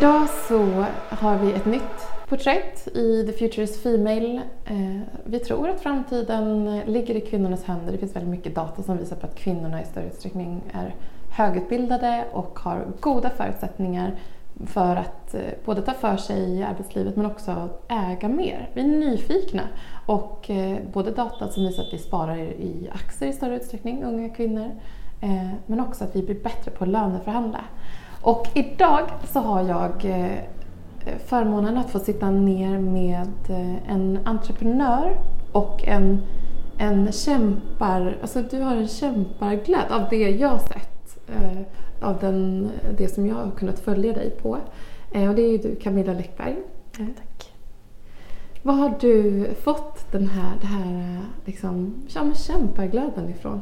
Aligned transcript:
Idag 0.00 0.28
så 0.28 0.84
har 1.08 1.38
vi 1.38 1.52
ett 1.52 1.66
nytt 1.66 2.08
porträtt 2.28 2.88
i 2.88 3.26
The 3.26 3.32
Future 3.32 3.62
is 3.62 3.82
Female. 3.82 4.40
Eh, 4.64 5.00
vi 5.24 5.38
tror 5.38 5.68
att 5.68 5.80
framtiden 5.80 6.80
ligger 6.86 7.14
i 7.14 7.20
kvinnornas 7.20 7.64
händer. 7.64 7.92
Det 7.92 7.98
finns 7.98 8.16
väldigt 8.16 8.30
mycket 8.30 8.54
data 8.54 8.82
som 8.82 8.96
visar 8.96 9.16
på 9.16 9.26
att 9.26 9.34
kvinnorna 9.34 9.82
i 9.82 9.84
större 9.84 10.06
utsträckning 10.06 10.62
är 10.72 10.94
högutbildade 11.30 12.24
och 12.32 12.58
har 12.58 12.86
goda 13.00 13.30
förutsättningar 13.30 14.14
för 14.66 14.96
att 14.96 15.34
eh, 15.34 15.40
både 15.64 15.82
ta 15.82 15.92
för 15.92 16.16
sig 16.16 16.50
i 16.50 16.62
arbetslivet 16.62 17.16
men 17.16 17.26
också 17.26 17.68
äga 17.88 18.28
mer. 18.28 18.70
Vi 18.74 18.80
är 18.80 18.86
nyfikna 18.86 19.62
och 20.06 20.50
eh, 20.50 20.78
både 20.92 21.10
data 21.10 21.48
som 21.48 21.62
visar 21.64 21.82
att 21.82 21.92
vi 21.92 21.98
sparar 21.98 22.36
i 22.38 22.90
aktier 22.92 23.28
i 23.28 23.32
större 23.32 23.56
utsträckning, 23.56 24.04
unga 24.04 24.28
kvinnor, 24.28 24.70
men 25.66 25.80
också 25.80 26.04
att 26.04 26.16
vi 26.16 26.22
blir 26.22 26.40
bättre 26.42 26.70
på 26.70 26.84
att 26.84 26.90
löneförhandla. 26.90 27.64
Och 28.22 28.46
idag 28.54 29.10
så 29.32 29.40
har 29.40 29.62
jag 29.62 30.04
eh, 30.04 30.38
förmånen 31.26 31.78
att 31.78 31.90
få 31.90 31.98
sitta 31.98 32.30
ner 32.30 32.78
med 32.78 33.30
eh, 33.48 33.90
en 33.92 34.18
entreprenör 34.24 35.20
och 35.52 35.84
en, 35.84 36.22
en 36.78 37.12
kämpar, 37.12 38.18
alltså 38.22 38.42
du 38.42 38.60
har 38.60 38.76
en 38.76 38.88
kämparglöd 38.88 39.90
av 39.90 40.02
det 40.10 40.30
jag 40.30 40.60
sett, 40.60 41.18
eh, 41.28 41.62
av 42.00 42.18
den, 42.20 42.70
det 42.98 43.08
som 43.08 43.26
jag 43.26 43.34
har 43.34 43.50
kunnat 43.50 43.78
följa 43.78 44.12
dig 44.12 44.30
på. 44.30 44.48
Och 45.10 45.34
det 45.34 45.42
är 45.42 45.50
ju 45.50 45.58
du 45.58 45.76
Camilla 45.76 46.12
Läckberg. 46.12 46.56
Tack. 46.96 47.52
Var 48.62 48.74
har 48.74 48.94
du 49.00 49.46
fått 49.54 50.12
den 50.12 50.28
här, 50.28 50.52
det 50.60 50.66
här 50.66 51.20
liksom, 51.44 51.94
ja, 52.08 52.22
kämparglöden 52.34 53.30
ifrån? 53.30 53.60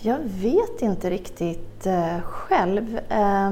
Jag 0.00 0.18
vet 0.18 0.82
inte 0.82 1.10
riktigt 1.10 1.86
eh, 1.86 2.20
själv. 2.20 2.98
Eh, 3.08 3.50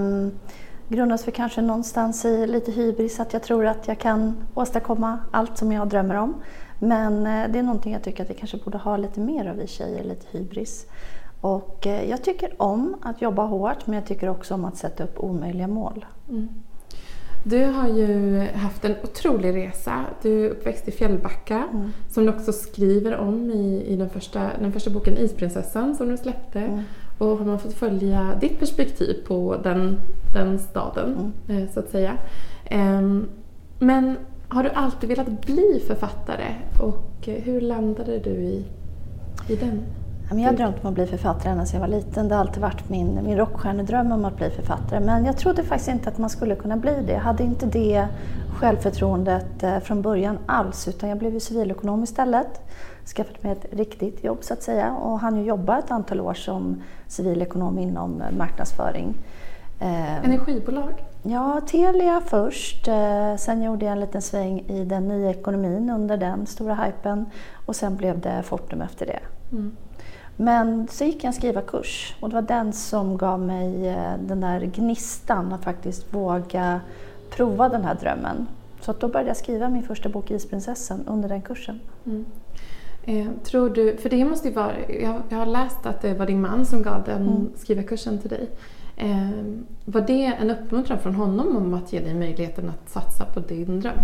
grundas 0.89 1.25
för 1.25 1.31
kanske 1.31 1.63
någonstans 1.63 2.25
i 2.25 2.47
lite 2.47 2.73
hybris, 2.73 3.21
att 3.21 3.33
jag 3.33 3.43
tror 3.43 3.67
att 3.67 3.89
jag 3.89 3.99
kan 3.99 4.37
åstadkomma 4.55 5.19
allt 5.31 5.59
som 5.59 5.73
jag 5.73 5.89
drömmer 5.89 6.15
om. 6.15 6.35
Men 6.79 7.27
eh, 7.27 7.51
det 7.51 7.59
är 7.59 7.63
någonting 7.63 7.93
jag 7.93 8.03
tycker 8.03 8.25
att 8.25 8.31
vi 8.31 8.35
kanske 8.35 8.57
borde 8.57 8.79
ha 8.79 8.97
lite 8.97 9.21
mer 9.21 9.47
av 9.51 9.57
vi 9.57 9.67
tjejer, 9.67 10.05
lite 10.05 10.39
hybris. 10.39 10.87
Och 11.41 11.87
eh, 11.87 12.11
jag 12.11 12.25
tycker 12.25 12.63
om 12.63 12.97
att 13.03 13.23
jobba 13.23 13.43
hårt 13.43 13.87
men 13.87 13.95
jag 13.95 14.07
tycker 14.07 14.29
också 14.29 14.55
om 14.55 14.65
att 14.65 14.77
sätta 14.77 15.05
upp 15.05 15.19
omöjliga 15.19 15.69
mål. 15.69 16.05
Mm. 16.29 16.49
Du 17.45 17.65
har 17.65 17.89
ju 17.89 18.39
haft 18.55 18.85
en 18.85 18.95
otrolig 19.03 19.57
resa. 19.57 20.05
Du 20.23 20.45
är 20.45 20.51
uppväxt 20.51 20.89
i 20.89 20.91
Fjällbacka 20.91 21.69
mm. 21.73 21.93
som 22.09 22.27
du 22.27 22.33
också 22.33 22.53
skriver 22.53 23.17
om 23.17 23.51
i, 23.51 23.85
i 23.87 23.97
den, 23.97 24.11
första, 24.11 24.51
den 24.61 24.73
första 24.73 24.91
boken 24.91 25.17
Isprinsessan 25.17 25.97
som 25.97 26.09
du 26.09 26.17
släppte. 26.17 26.61
Mm. 26.61 26.83
Och 27.19 27.39
har 27.39 27.45
man 27.45 27.59
fått 27.59 27.75
följa 27.75 28.39
ditt 28.41 28.59
perspektiv 28.59 29.15
på 29.27 29.57
den, 29.63 29.99
den 30.35 30.59
staden 30.59 31.33
mm. 31.49 31.63
eh, 31.63 31.71
så 31.71 31.81
att 31.81 31.91
säga. 31.91 32.17
Eh, 32.65 33.01
men 33.79 34.17
har 34.49 34.63
du 34.63 34.71
alltid 34.71 35.09
velat 35.09 35.47
bli 35.47 35.83
författare 35.87 36.55
och 36.81 37.29
hur 37.29 37.61
landade 37.61 38.19
du 38.19 38.31
i, 38.31 38.65
i 39.49 39.57
den? 39.57 39.83
Jag 40.39 40.47
har 40.47 40.53
drömt 40.53 40.77
om 40.83 40.89
att 40.89 40.95
bli 40.95 41.07
författare 41.07 41.53
ända 41.53 41.67
sedan 41.67 41.81
jag 41.81 41.89
var 41.89 41.97
liten. 41.97 42.29
Det 42.29 42.35
har 42.35 42.41
alltid 42.41 42.63
varit 42.63 42.89
min, 42.89 43.25
min 43.25 43.37
rockstjärnedröm 43.37 44.13
om 44.13 44.25
att 44.25 44.37
bli 44.37 44.51
författare. 44.51 45.01
Men 45.01 45.25
jag 45.25 45.37
trodde 45.37 45.63
faktiskt 45.63 45.89
inte 45.89 46.09
att 46.09 46.19
man 46.19 46.31
skulle 46.31 46.55
kunna 46.55 46.77
bli 46.77 47.03
det. 47.07 47.13
Jag 47.13 47.21
hade 47.21 47.43
inte 47.45 47.67
det 47.67 48.07
självförtroendet 48.61 49.63
eh, 49.63 49.79
från 49.79 50.03
början 50.03 50.39
alls. 50.47 50.89
Utan 50.89 51.09
jag 51.09 51.19
blev 51.19 51.35
ju 51.35 51.41
civilekonom 51.41 52.03
istället. 52.03 52.61
Skaffade 53.17 53.39
mig 53.41 53.53
ett 53.53 53.67
riktigt 53.71 54.25
jobb 54.25 54.39
så 54.41 54.55
att 54.55 54.63
säga. 54.63 54.93
Och 54.93 55.21
hann 55.21 55.37
ju 55.37 55.45
jobba 55.45 55.79
ett 55.79 55.91
antal 55.91 56.21
år 56.21 56.35
som 56.35 56.83
civilekonom 57.07 57.79
inom 57.79 58.23
eh, 58.23 58.37
marknadsföring. 58.37 59.15
Eh, 59.81 60.25
Energibolag? 60.25 61.05
Ja, 61.23 61.61
Telia 61.67 62.23
först. 62.27 62.89
Sen 63.39 63.63
gjorde 63.63 63.85
jag 63.85 63.93
en 63.93 64.01
liten 64.01 64.23
sväng 64.23 64.61
i 64.61 64.85
den 64.85 65.09
nya 65.09 65.31
ekonomin 65.31 65.91
under 65.91 66.17
den 66.17 66.47
stora 66.47 66.75
hypen. 66.75 67.31
Och 67.67 67.77
sen 67.77 67.97
blev 67.97 68.21
det 68.21 68.43
Fortum 68.43 68.81
efter 68.83 69.07
det. 69.07 69.21
Mm. 69.53 69.77
Men 70.41 70.89
så 70.89 71.05
gick 71.05 71.17
jag 71.17 71.25
en 71.25 71.33
skrivarkurs 71.33 72.17
och 72.21 72.29
det 72.29 72.35
var 72.35 72.43
den 72.43 72.73
som 72.73 73.19
gav 73.19 73.41
mig 73.41 73.89
eh, 73.89 74.13
den 74.27 74.41
där 74.41 74.61
gnistan 74.61 75.53
att 75.53 75.65
faktiskt 75.65 76.15
våga 76.15 76.81
prova 77.31 77.69
den 77.69 77.85
här 77.85 77.95
drömmen. 77.95 78.47
Så 78.81 78.93
då 78.93 79.09
började 79.09 79.31
jag 79.31 79.37
skriva 79.37 79.69
min 79.69 79.83
första 79.83 80.09
bok 80.09 80.31
Isprinsessan 80.31 81.07
under 81.07 81.29
den 81.29 81.43
kursen. 81.43 81.81
Mm. 82.07 82.27
Eh, 83.03 83.27
tror 83.45 83.71
du, 83.71 83.97
för 83.97 84.11
det 84.11 84.25
måste 84.25 84.49
ju 84.49 84.55
vara, 84.55 84.73
jag, 84.89 85.23
jag, 85.29 85.39
har 85.39 85.47
läst 85.47 85.87
att 85.87 86.03
det 86.03 86.15
var 86.15 86.27
din 86.27 86.41
man 86.41 86.67
som 86.67 86.83
gav 86.83 87.05
den 87.05 87.23
mm. 87.23 87.49
skrivarkursen 87.57 88.19
till 88.19 88.31
dig. 88.31 88.49
Eh, 89.03 89.31
var 89.85 90.01
det 90.01 90.25
en 90.25 90.51
uppmuntran 90.51 90.99
från 90.99 91.15
honom 91.15 91.57
om 91.57 91.75
att 91.75 91.93
ge 91.93 92.01
dig 92.01 92.15
möjligheten 92.15 92.69
att 92.69 92.91
satsa 92.91 93.25
på 93.25 93.41
din 93.41 93.81
dröm? 93.81 93.99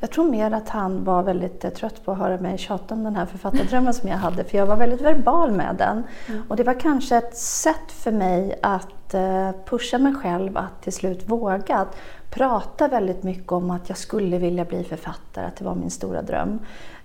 Jag 0.00 0.10
tror 0.10 0.30
mer 0.30 0.50
att 0.50 0.68
han 0.68 1.04
var 1.04 1.22
väldigt 1.22 1.64
eh, 1.64 1.70
trött 1.70 2.04
på 2.04 2.12
att 2.12 2.18
höra 2.18 2.40
mig 2.40 2.58
tjata 2.58 2.94
om 2.94 3.04
den 3.04 3.16
här 3.16 3.26
författardrömmen 3.26 3.94
som 3.94 4.08
jag 4.08 4.16
hade, 4.16 4.44
för 4.44 4.58
jag 4.58 4.66
var 4.66 4.76
väldigt 4.76 5.00
verbal 5.00 5.52
med 5.52 5.76
den. 5.78 6.02
Mm. 6.28 6.42
Och 6.48 6.56
det 6.56 6.64
var 6.64 6.80
kanske 6.80 7.16
ett 7.16 7.36
sätt 7.36 7.92
för 7.92 8.12
mig 8.12 8.58
att 8.62 9.14
eh, 9.14 9.50
pusha 9.66 9.98
mig 9.98 10.14
själv 10.14 10.56
att 10.56 10.82
till 10.82 10.92
slut 10.92 11.28
våga 11.28 11.76
att 11.76 11.96
prata 12.30 12.88
väldigt 12.88 13.22
mycket 13.22 13.52
om 13.52 13.70
att 13.70 13.88
jag 13.88 13.98
skulle 13.98 14.38
vilja 14.38 14.64
bli 14.64 14.84
författare, 14.84 15.46
att 15.46 15.56
det 15.56 15.64
var 15.64 15.74
min 15.74 15.90
stora 15.90 16.22
dröm. 16.22 16.58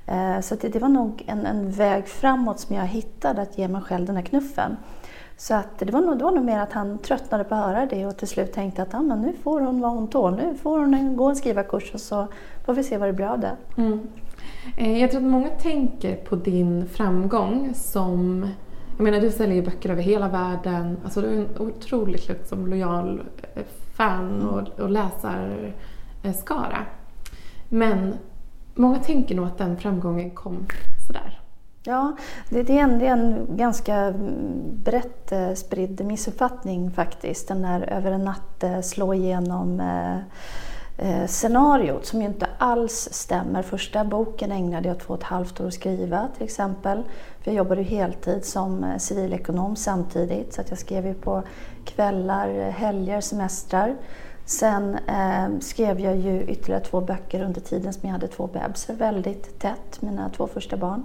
Eh, 0.05 0.39
så 0.41 0.55
det, 0.55 0.69
det 0.69 0.79
var 0.79 0.89
nog 0.89 1.23
en, 1.27 1.45
en 1.45 1.71
väg 1.71 2.07
framåt 2.07 2.59
som 2.59 2.75
jag 2.75 2.85
hittade, 2.85 3.41
att 3.41 3.57
ge 3.57 3.67
mig 3.67 3.81
själv 3.81 4.05
den 4.05 4.15
här 4.15 4.23
knuffen. 4.23 4.77
Så 5.37 5.53
att 5.53 5.79
det, 5.79 5.91
var 5.91 6.01
nog, 6.01 6.17
det 6.17 6.23
var 6.23 6.31
nog 6.31 6.45
mer 6.45 6.59
att 6.59 6.73
han 6.73 6.97
tröttnade 6.97 7.43
på 7.43 7.55
att 7.55 7.65
höra 7.65 7.85
det 7.85 8.05
och 8.05 8.17
till 8.17 8.27
slut 8.27 8.53
tänkte 8.53 8.81
att 8.81 8.93
ah, 8.93 9.01
men 9.01 9.21
nu 9.21 9.33
får 9.43 9.61
hon 9.61 9.81
vad 9.81 9.91
hon 9.91 10.07
tål. 10.07 10.35
Nu 10.35 10.55
får 10.55 10.79
hon 10.79 11.17
gå 11.17 11.29
en 11.29 11.35
skrivarkurs 11.35 11.93
och 11.93 11.99
så 11.99 12.27
får 12.65 12.73
vi 12.73 12.83
se 12.83 12.97
vad 12.97 13.09
det 13.09 13.13
blir 13.13 13.25
av 13.25 13.39
det. 13.39 13.55
Mm. 13.77 14.07
Eh, 14.77 15.01
jag 15.01 15.11
tror 15.11 15.21
att 15.21 15.27
många 15.27 15.49
tänker 15.49 16.15
på 16.15 16.35
din 16.35 16.87
framgång 16.87 17.73
som 17.73 18.45
jag 18.97 19.03
menar, 19.03 19.19
du 19.19 19.31
säljer 19.31 19.61
böcker 19.61 19.89
över 19.89 20.01
hela 20.01 20.27
världen. 20.27 20.97
Alltså, 21.03 21.21
du 21.21 21.27
är 21.27 21.33
en 21.33 21.47
otroligt 21.59 22.27
liksom, 22.27 22.67
lojal 22.67 23.21
eh, 23.53 23.63
fan 23.93 24.41
och, 24.41 24.79
och 24.79 24.89
läsarskara. 24.89 26.85
Men 27.69 28.13
många 28.75 28.99
tänker 28.99 29.35
nog 29.35 29.45
att 29.45 29.57
den 29.57 29.77
framgången 29.77 30.31
kom 30.31 30.65
sådär. 31.07 31.39
Ja, 31.87 32.15
det, 32.49 32.69
är 32.69 32.69
en, 32.69 32.99
det 32.99 33.07
är 33.07 33.11
en 33.11 33.47
ganska 33.49 33.95
mm, 33.95 34.83
brett 34.83 35.31
eh, 35.31 35.53
spridd 35.53 36.05
missuppfattning 36.05 36.91
faktiskt. 36.91 37.47
Den 37.47 37.61
där 37.61 37.81
över 37.81 38.11
en 38.11 38.23
natt 38.23 38.63
eh, 38.63 38.81
slå 38.81 39.13
igenom-scenariot 39.13 42.03
eh, 42.03 42.09
som 42.09 42.21
ju 42.21 42.27
inte 42.27 42.47
alls 42.57 43.09
stämmer. 43.11 43.61
Första 43.61 44.03
boken 44.03 44.51
ägnade 44.51 44.87
jag 44.87 44.99
två 44.99 45.13
och 45.13 45.19
ett 45.19 45.25
halvt 45.25 45.61
år 45.61 45.67
att 45.67 45.73
skriva 45.73 46.27
till 46.37 46.45
exempel. 46.45 47.03
För 47.39 47.51
jag 47.51 47.55
jobbade 47.55 47.81
ju 47.81 47.87
heltid 47.87 48.45
som 48.45 48.93
civilekonom 48.97 49.75
samtidigt 49.75 50.53
så 50.53 50.61
att 50.61 50.69
jag 50.69 50.79
skrev 50.79 51.07
ju 51.07 51.13
på 51.13 51.43
kvällar, 51.85 52.69
helger, 52.69 53.21
semestrar. 53.21 53.95
Sen 54.45 54.95
eh, 54.95 55.47
skrev 55.59 55.99
jag 55.99 56.17
ju 56.17 56.43
ytterligare 56.43 56.83
två 56.83 57.01
böcker 57.01 57.43
under 57.43 57.61
tiden 57.61 57.93
som 57.93 58.01
jag 58.03 58.13
hade 58.13 58.27
två 58.27 58.47
bebisar 58.47 58.93
väldigt 58.93 59.59
tätt, 59.59 60.01
mina 60.01 60.29
två 60.29 60.47
första 60.47 60.77
barn 60.77 61.03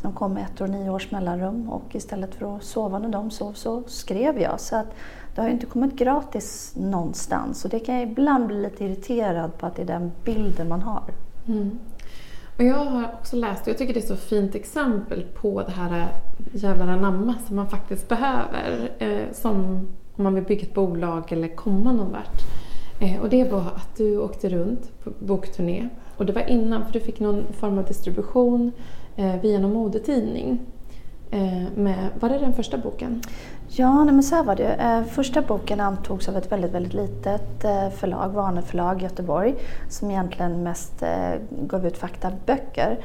som 0.00 0.12
kom 0.12 0.32
med 0.32 0.44
ett 0.44 0.60
och 0.60 0.70
nio 0.70 0.90
års 0.90 1.10
mellanrum 1.10 1.68
och 1.70 1.94
istället 1.94 2.34
för 2.34 2.56
att 2.56 2.64
sova 2.64 2.98
när 2.98 3.08
de 3.08 3.30
sov 3.30 3.52
så 3.52 3.82
skrev 3.86 4.38
jag. 4.40 4.60
Så 4.60 4.76
att 4.76 4.86
det 5.34 5.40
har 5.40 5.48
ju 5.48 5.54
inte 5.54 5.66
kommit 5.66 5.94
gratis 5.94 6.72
någonstans 6.76 7.64
och 7.64 7.70
det 7.70 7.78
kan 7.78 7.94
jag 7.94 8.10
ibland 8.10 8.46
bli 8.46 8.62
lite 8.62 8.84
irriterad 8.84 9.58
på 9.58 9.66
att 9.66 9.76
det 9.76 9.82
är 9.82 9.86
den 9.86 10.12
bilden 10.24 10.68
man 10.68 10.82
har. 10.82 11.02
Mm. 11.48 11.78
Och 12.56 12.64
jag 12.64 12.84
har 12.84 13.12
också 13.14 13.36
läst, 13.36 13.62
och 13.62 13.68
jag 13.68 13.78
tycker 13.78 13.94
det 13.94 14.00
är 14.00 14.06
så 14.06 14.16
fint 14.16 14.54
exempel 14.54 15.22
på 15.22 15.62
det 15.62 15.72
här 15.72 16.08
jävla 16.52 16.84
anamma 16.84 17.34
som 17.46 17.56
man 17.56 17.68
faktiskt 17.68 18.08
behöver 18.08 18.90
eh, 18.98 19.32
som 19.32 19.88
om 20.16 20.24
man 20.24 20.34
vill 20.34 20.44
bygga 20.44 20.62
ett 20.62 20.74
bolag 20.74 21.32
eller 21.32 21.56
komma 21.56 21.92
någon 21.92 22.12
vart. 22.12 22.42
Eh, 23.00 23.20
och 23.20 23.28
det 23.28 23.44
var 23.44 23.60
att 23.60 23.96
du 23.96 24.18
åkte 24.18 24.48
runt 24.48 25.02
på 25.04 25.10
bokturné 25.18 25.88
och 26.16 26.26
det 26.26 26.32
var 26.32 26.50
innan, 26.50 26.84
för 26.84 26.92
du 26.92 27.00
fick 27.00 27.20
någon 27.20 27.52
form 27.52 27.78
av 27.78 27.84
distribution 27.84 28.72
eh, 29.16 29.40
via 29.40 29.58
någon 29.58 29.72
modetidning. 29.72 30.60
Eh, 31.30 31.62
med, 31.76 32.08
var 32.20 32.28
det 32.28 32.38
den 32.38 32.54
första 32.54 32.78
boken? 32.78 33.22
Ja, 33.68 34.04
nej, 34.04 34.14
men 34.14 34.22
så 34.22 34.34
här 34.34 34.44
var 34.44 34.56
det. 34.56 34.74
Eh, 34.74 35.02
första 35.02 35.42
boken 35.42 35.80
antogs 35.80 36.28
av 36.28 36.36
ett 36.36 36.52
väldigt, 36.52 36.72
väldigt 36.72 36.94
litet 36.94 37.64
eh, 37.64 37.90
förlag, 37.90 38.28
Varneförlag 38.28 39.02
Göteborg, 39.02 39.54
som 39.88 40.10
egentligen 40.10 40.62
mest 40.62 41.04
gav 41.50 41.86
ut 41.86 41.98
faktaböcker. 41.98 42.98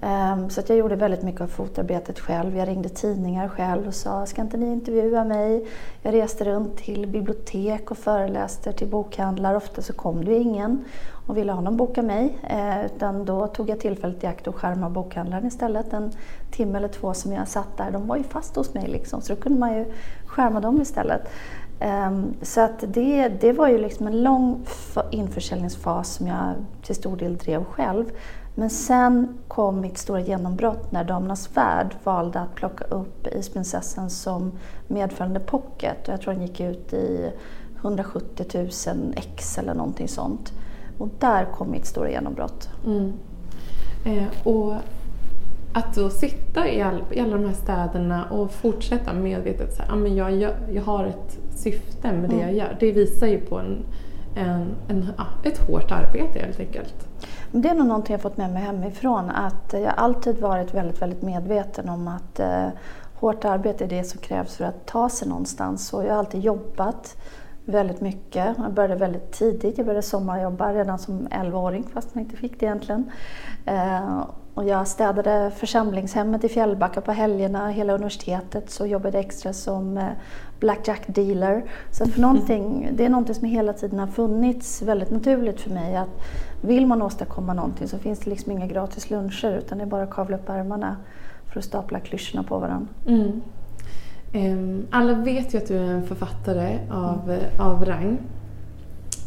Ehm, 0.00 0.50
så 0.50 0.60
att 0.60 0.68
jag 0.68 0.78
gjorde 0.78 0.96
väldigt 0.96 1.22
mycket 1.22 1.40
av 1.40 1.46
fotarbetet 1.46 2.18
själv. 2.20 2.56
Jag 2.56 2.68
ringde 2.68 2.88
tidningar 2.88 3.48
själv 3.48 3.86
och 3.86 3.94
sa, 3.94 4.26
ska 4.26 4.42
inte 4.42 4.56
ni 4.56 4.72
intervjua 4.72 5.24
mig? 5.24 5.66
Jag 6.02 6.14
reste 6.14 6.44
runt 6.44 6.76
till 6.76 7.06
bibliotek 7.06 7.90
och 7.90 7.98
föreläste 7.98 8.72
till 8.72 8.88
bokhandlar. 8.88 9.54
Ofta 9.54 9.82
så 9.82 9.92
kom 9.92 10.24
det 10.24 10.34
ingen 10.34 10.84
och 11.26 11.36
ville 11.36 11.52
ha 11.52 11.60
någon 11.60 11.76
boka 11.76 12.02
mig. 12.02 12.38
Ehm, 12.42 12.86
utan 12.86 13.24
då 13.24 13.46
tog 13.46 13.70
jag 13.70 13.80
tillfället 13.80 14.24
i 14.24 14.26
akt 14.26 14.46
och 14.46 14.56
skärma 14.56 14.90
bokhandlaren 14.90 15.46
istället. 15.46 15.92
En 15.92 16.12
timme 16.50 16.78
eller 16.78 16.88
två 16.88 17.14
som 17.14 17.32
jag 17.32 17.48
satt 17.48 17.76
där, 17.76 17.90
de 17.90 18.06
var 18.06 18.16
ju 18.16 18.22
fast 18.24 18.56
hos 18.56 18.74
mig 18.74 18.88
liksom, 18.88 19.20
så 19.20 19.34
då 19.34 19.40
kunde 19.40 19.58
man 19.58 19.74
ju 19.74 19.84
skärma 20.26 20.60
dem 20.60 20.80
istället. 20.80 21.28
Ehm, 21.80 22.34
så 22.42 22.60
att 22.60 22.84
det, 22.86 23.28
det 23.28 23.52
var 23.52 23.68
ju 23.68 23.78
liksom 23.78 24.06
en 24.06 24.22
lång 24.22 24.66
införsäljningsfas 25.10 26.14
som 26.14 26.26
jag 26.26 26.54
till 26.82 26.94
stor 26.94 27.16
del 27.16 27.36
drev 27.36 27.64
själv. 27.64 28.04
Men 28.58 28.70
sen 28.70 29.38
kom 29.48 29.80
mitt 29.80 29.98
stora 29.98 30.20
genombrott 30.20 30.92
när 30.92 31.04
Damernas 31.04 31.56
Värld 31.56 31.96
valde 32.04 32.40
att 32.40 32.54
plocka 32.54 32.84
upp 32.84 33.26
Isprinsessan 33.26 34.10
som 34.10 34.52
medföljande 34.88 35.40
pocket. 35.40 36.08
Och 36.08 36.14
jag 36.14 36.20
tror 36.20 36.32
den 36.32 36.42
gick 36.42 36.60
ut 36.60 36.92
i 36.92 37.30
170 37.80 38.46
000 38.54 39.14
ex 39.16 39.58
eller 39.58 39.74
någonting 39.74 40.08
sånt. 40.08 40.52
Och 40.98 41.08
där 41.18 41.44
kom 41.44 41.70
mitt 41.70 41.86
stora 41.86 42.10
genombrott. 42.10 42.68
Mm. 42.86 43.12
Eh, 44.04 44.46
och 44.46 44.74
att 45.72 45.94
då 45.94 46.10
sitta 46.10 46.68
i, 46.68 46.82
all, 46.82 47.02
i 47.10 47.20
alla 47.20 47.36
de 47.36 47.44
här 47.44 47.54
städerna 47.54 48.24
och 48.24 48.50
fortsätta 48.50 49.12
medvetet 49.12 49.76
så 49.76 49.82
här, 49.82 49.92
ah, 49.92 49.96
men 49.96 50.16
jag, 50.16 50.36
jag, 50.36 50.52
jag 50.72 50.82
har 50.82 51.04
ett 51.04 51.38
syfte 51.50 52.12
med 52.12 52.30
det 52.30 52.36
mm. 52.36 52.46
jag 52.46 52.54
gör. 52.54 52.76
Det 52.80 52.92
visar 52.92 53.26
ju 53.26 53.40
på 53.40 53.58
en, 53.58 53.84
en, 54.36 54.74
en, 54.88 55.10
ett 55.44 55.58
hårt 55.58 55.90
arbete 55.90 56.38
helt 56.38 56.60
enkelt. 56.60 57.08
Det 57.52 57.68
är 57.68 57.74
nog 57.74 57.86
någonting 57.86 58.14
jag 58.14 58.22
fått 58.22 58.36
med 58.36 58.52
mig 58.52 58.62
hemifrån. 58.62 59.30
Att 59.30 59.72
jag 59.72 59.94
alltid 59.96 60.40
varit 60.40 60.74
väldigt, 60.74 61.02
väldigt 61.02 61.22
medveten 61.22 61.88
om 61.88 62.08
att 62.08 62.40
eh, 62.40 62.68
hårt 63.14 63.44
arbete 63.44 63.84
är 63.84 63.88
det 63.88 64.04
som 64.04 64.20
krävs 64.20 64.56
för 64.56 64.64
att 64.64 64.86
ta 64.86 65.08
sig 65.08 65.28
någonstans. 65.28 65.92
Och 65.92 66.04
jag 66.04 66.10
har 66.10 66.18
alltid 66.18 66.40
jobbat 66.40 67.16
väldigt 67.64 68.00
mycket. 68.00 68.56
Jag 68.58 68.72
började 68.72 68.94
väldigt 68.94 69.32
tidigt. 69.32 69.78
Jag 69.78 69.86
började 69.86 70.02
sommarjobba 70.02 70.72
redan 70.72 70.98
som 70.98 71.28
11-åring 71.28 71.84
fast 71.94 72.14
man 72.14 72.24
inte 72.24 72.36
fick 72.36 72.60
det 72.60 72.66
egentligen. 72.66 73.10
Eh, 73.66 74.24
och 74.54 74.64
jag 74.64 74.88
städade 74.88 75.50
församlingshemmet 75.56 76.44
i 76.44 76.48
Fjällbacka 76.48 77.00
på 77.00 77.12
helgerna, 77.12 77.68
hela 77.68 77.92
universitetet, 77.92 78.70
så 78.70 78.86
jobbade 78.86 79.18
extra 79.18 79.52
som 79.52 79.98
eh, 79.98 80.04
blackjack 80.60 81.02
dealer. 81.06 81.64
Så 81.90 82.06
för 82.06 82.20
någonting, 82.20 82.90
det 82.92 83.04
är 83.04 83.08
någonting 83.08 83.34
som 83.34 83.48
hela 83.48 83.72
tiden 83.72 83.98
har 83.98 84.06
funnits 84.06 84.82
väldigt 84.82 85.10
naturligt 85.10 85.60
för 85.60 85.70
mig. 85.70 85.96
Att 85.96 86.20
vill 86.60 86.86
man 86.86 87.02
åstadkomma 87.02 87.54
någonting 87.54 87.88
så 87.88 87.98
finns 87.98 88.18
det 88.20 88.30
liksom 88.30 88.52
inga 88.52 88.66
gratis 88.66 89.10
luncher 89.10 89.58
utan 89.58 89.78
det 89.78 89.84
är 89.84 89.88
bara 89.88 90.02
att 90.02 90.10
kavla 90.10 90.36
upp 90.36 90.48
ärmarna 90.48 90.96
för 91.52 91.58
att 91.58 91.64
stapla 91.64 92.00
klyschorna 92.00 92.42
på 92.42 92.58
varandra. 92.58 92.88
Mm. 93.06 93.40
Um, 94.34 94.86
alla 94.90 95.12
vet 95.12 95.54
ju 95.54 95.58
att 95.58 95.68
du 95.68 95.76
är 95.76 95.90
en 95.90 96.06
författare 96.06 96.78
av, 96.90 97.30
mm. 97.30 97.40
av 97.58 97.84
rang. 97.84 98.18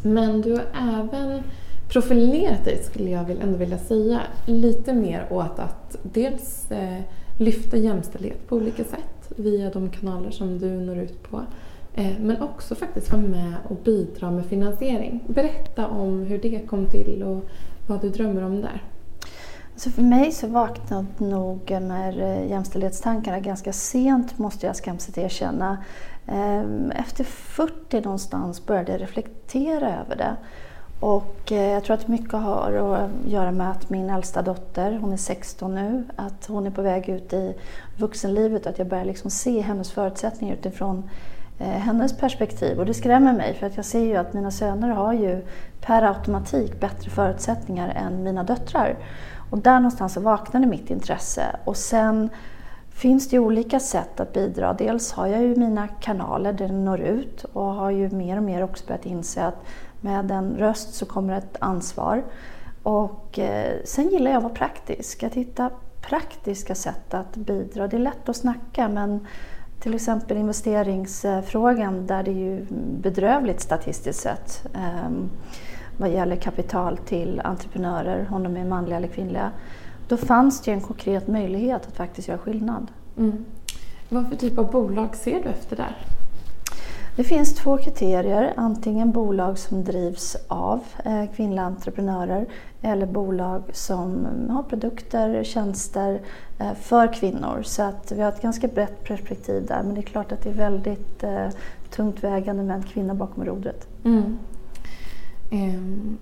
Men 0.02 0.40
du 0.40 0.52
har 0.52 0.64
även 1.00 1.42
profilerat 1.88 2.64
dig, 2.64 2.82
skulle 2.82 3.10
jag 3.10 3.30
ändå 3.30 3.56
vilja 3.56 3.78
säga, 3.78 4.20
lite 4.46 4.92
mer 4.92 5.26
åt 5.30 5.58
att 5.58 5.96
dels 6.02 6.70
eh, 6.70 7.00
lyfta 7.38 7.76
jämställdhet 7.76 8.48
på 8.48 8.56
olika 8.56 8.84
sätt 8.84 9.32
via 9.36 9.70
de 9.70 9.90
kanaler 9.90 10.30
som 10.30 10.58
du 10.58 10.70
når 10.70 10.96
ut 10.96 11.30
på. 11.30 11.40
Eh, 11.94 12.18
men 12.20 12.42
också 12.42 12.74
faktiskt 12.74 13.12
vara 13.12 13.22
med 13.22 13.54
och 13.68 13.76
bidra 13.76 14.30
med 14.30 14.46
finansiering. 14.46 15.24
Berätta 15.26 15.86
om 15.86 16.22
hur 16.22 16.38
det 16.38 16.66
kom 16.66 16.86
till 16.86 17.22
och 17.22 17.44
vad 17.86 18.00
du 18.00 18.08
drömmer 18.08 18.44
om 18.44 18.60
där. 18.60 18.82
Alltså 19.72 19.90
för 19.90 20.02
mig 20.02 20.32
så 20.32 20.46
vaknade 20.46 21.06
nog 21.18 21.60
de 21.66 21.90
här 21.90 22.20
eh, 22.20 22.50
jämställdhetstankarna 22.50 23.40
ganska 23.40 23.72
sent 23.72 24.38
måste 24.38 24.66
jag 24.66 24.76
skamset 24.76 25.18
erkänna. 25.18 25.78
Ehm, 26.26 26.90
efter 26.90 27.24
40 27.24 28.00
någonstans 28.00 28.66
började 28.66 28.92
jag 28.92 29.00
reflektera 29.00 30.00
över 30.00 30.16
det. 30.16 30.36
Och 31.00 31.52
eh, 31.52 31.72
jag 31.72 31.84
tror 31.84 31.94
att 31.94 32.08
mycket 32.08 32.32
har 32.32 32.72
att 32.72 33.30
göra 33.30 33.52
med 33.52 33.70
att 33.70 33.90
min 33.90 34.10
äldsta 34.10 34.42
dotter, 34.42 34.98
hon 34.98 35.12
är 35.12 35.16
16 35.16 35.74
nu, 35.74 36.04
att 36.16 36.46
hon 36.46 36.66
är 36.66 36.70
på 36.70 36.82
väg 36.82 37.08
ut 37.08 37.32
i 37.32 37.54
vuxenlivet 37.98 38.66
och 38.66 38.72
att 38.72 38.78
jag 38.78 38.88
börjar 38.88 39.04
liksom 39.04 39.30
se 39.30 39.60
hennes 39.60 39.92
förutsättningar 39.92 40.54
utifrån 40.54 41.10
Eh, 41.62 41.68
hennes 41.68 42.16
perspektiv. 42.16 42.78
Och 42.78 42.86
det 42.86 42.94
skrämmer 42.94 43.32
mig 43.32 43.54
för 43.54 43.66
att 43.66 43.76
jag 43.76 43.84
ser 43.84 44.04
ju 44.04 44.16
att 44.16 44.32
mina 44.32 44.50
söner 44.50 44.88
har 44.88 45.12
ju 45.12 45.46
per 45.80 46.02
automatik 46.02 46.80
bättre 46.80 47.10
förutsättningar 47.10 47.88
än 47.88 48.22
mina 48.22 48.44
döttrar. 48.44 48.96
Och 49.50 49.58
där 49.58 49.76
någonstans 49.76 50.12
så 50.12 50.20
vaknade 50.20 50.66
mitt 50.66 50.90
intresse. 50.90 51.56
Och 51.64 51.76
sen 51.76 52.30
finns 52.90 53.28
det 53.28 53.36
ju 53.36 53.40
olika 53.40 53.80
sätt 53.80 54.20
att 54.20 54.32
bidra. 54.32 54.72
Dels 54.72 55.12
har 55.12 55.26
jag 55.26 55.42
ju 55.42 55.56
mina 55.56 55.88
kanaler 55.88 56.52
där 56.52 56.68
det 56.68 56.74
når 56.74 57.00
ut 57.00 57.44
och 57.44 57.64
har 57.64 57.90
ju 57.90 58.10
mer 58.10 58.36
och 58.36 58.42
mer 58.42 58.64
också 58.64 58.86
börjat 58.86 59.06
inse 59.06 59.44
att 59.44 59.64
med 60.00 60.30
en 60.30 60.56
röst 60.58 60.94
så 60.94 61.06
kommer 61.06 61.38
ett 61.38 61.56
ansvar. 61.58 62.22
Och 62.82 63.38
eh, 63.38 63.76
sen 63.84 64.08
gillar 64.08 64.30
jag 64.30 64.38
att 64.38 64.42
vara 64.42 64.54
praktisk, 64.54 65.22
att 65.22 65.34
hitta 65.34 65.70
praktiska 66.00 66.74
sätt 66.74 67.14
att 67.14 67.36
bidra. 67.36 67.88
Det 67.88 67.96
är 67.96 68.00
lätt 68.00 68.28
att 68.28 68.36
snacka 68.36 68.88
men 68.88 69.26
till 69.82 69.94
exempel 69.94 70.36
investeringsfrågan 70.36 72.06
där 72.06 72.22
det 72.22 72.30
är 72.30 72.34
ju 72.34 72.66
bedrövligt 73.02 73.60
statistiskt 73.60 74.20
sett 74.20 74.66
ehm, 74.74 75.30
vad 75.96 76.10
gäller 76.10 76.36
kapital 76.36 76.96
till 76.96 77.40
entreprenörer, 77.44 78.28
om 78.30 78.42
de 78.42 78.56
är 78.56 78.64
manliga 78.64 78.96
eller 78.96 79.08
kvinnliga. 79.08 79.50
Då 80.08 80.16
fanns 80.16 80.60
det 80.60 80.70
ju 80.70 80.74
en 80.74 80.80
konkret 80.80 81.28
möjlighet 81.28 81.86
att 81.86 81.96
faktiskt 81.96 82.28
göra 82.28 82.38
skillnad. 82.38 82.86
Mm. 83.18 83.44
Vad 84.08 84.28
för 84.28 84.36
typ 84.36 84.58
av 84.58 84.70
bolag 84.70 85.16
ser 85.16 85.42
du 85.42 85.48
efter 85.48 85.76
där? 85.76 85.96
Det 87.16 87.24
finns 87.24 87.54
två 87.54 87.78
kriterier, 87.78 88.52
antingen 88.56 89.12
bolag 89.12 89.58
som 89.58 89.84
drivs 89.84 90.36
av 90.48 90.80
eh, 91.04 91.24
kvinnliga 91.36 91.64
entreprenörer 91.64 92.46
eller 92.82 93.06
bolag 93.06 93.62
som 93.72 94.26
har 94.50 94.62
produkter, 94.62 95.44
tjänster 95.44 96.20
eh, 96.58 96.74
för 96.74 97.12
kvinnor. 97.12 97.62
Så 97.62 97.82
att 97.82 98.12
vi 98.12 98.22
har 98.22 98.28
ett 98.28 98.42
ganska 98.42 98.68
brett 98.68 99.04
perspektiv 99.04 99.66
där 99.66 99.82
men 99.82 99.94
det 99.94 100.00
är 100.00 100.02
klart 100.02 100.32
att 100.32 100.42
det 100.42 100.50
är 100.50 100.54
väldigt 100.54 101.22
eh, 101.22 101.48
tungt 101.90 102.24
vägande 102.24 102.62
med 102.62 102.76
en 102.76 102.82
kvinna 102.82 103.14
bakom 103.14 103.44
rodret. 103.44 103.88
Mm. 104.04 104.38
Um, 105.50 106.18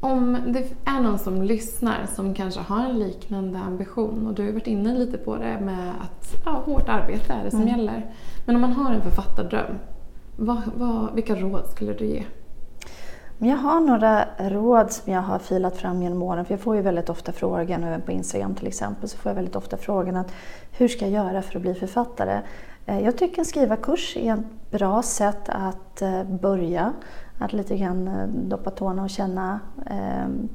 om 0.00 0.38
det 0.46 0.64
är 0.84 1.00
någon 1.00 1.18
som 1.18 1.42
lyssnar 1.42 2.06
som 2.14 2.34
kanske 2.34 2.60
har 2.60 2.84
en 2.84 2.98
liknande 2.98 3.58
ambition 3.58 4.26
och 4.26 4.34
du 4.34 4.44
har 4.44 4.52
varit 4.52 4.66
inne 4.66 4.94
lite 4.98 5.18
på 5.18 5.36
det 5.36 5.60
med 5.60 5.92
att 6.00 6.34
ja, 6.44 6.50
hårt 6.50 6.88
arbete 6.88 7.32
är 7.32 7.44
det 7.44 7.50
som 7.50 7.60
mm. 7.60 7.78
gäller. 7.78 8.12
Men 8.44 8.54
om 8.54 8.60
man 8.60 8.72
har 8.72 8.92
en 8.92 9.02
författardröm, 9.02 9.78
vad, 10.36 10.62
vad, 10.76 11.14
vilka 11.14 11.34
råd 11.34 11.66
skulle 11.66 11.92
du 11.92 12.06
ge? 12.06 12.24
Jag 13.38 13.56
har 13.56 13.80
några 13.80 14.24
råd 14.38 14.92
som 14.92 15.12
jag 15.12 15.22
har 15.22 15.38
filat 15.38 15.76
fram 15.76 16.02
genom 16.02 16.22
åren. 16.22 16.44
För 16.44 16.54
jag 16.54 16.60
får 16.60 16.76
ju 16.76 16.82
väldigt 16.82 17.10
ofta 17.10 17.32
frågan, 17.32 17.84
även 17.84 18.02
på 18.02 18.12
Instagram 18.12 18.54
till 18.54 18.66
exempel, 18.66 19.08
så 19.08 19.18
får 19.18 19.30
jag 19.30 19.34
väldigt 19.34 19.56
ofta 19.56 19.76
frågan 19.76 20.16
att 20.16 20.32
hur 20.72 20.88
ska 20.88 21.08
jag 21.08 21.24
göra 21.24 21.42
för 21.42 21.56
att 21.56 21.62
bli 21.62 21.74
författare? 21.74 22.40
Eh, 22.86 23.00
jag 23.00 23.18
tycker 23.18 23.38
en 23.38 23.44
skrivarkurs 23.44 24.16
är 24.16 24.34
ett 24.34 24.70
bra 24.70 25.02
sätt 25.02 25.48
att 25.48 26.02
eh, 26.02 26.24
börja 26.24 26.92
att 27.38 27.52
lite 27.52 27.76
grann 27.76 28.08
eh, 28.08 28.26
doppa 28.26 28.70
tårna 28.70 29.02
och 29.02 29.10
känna 29.10 29.60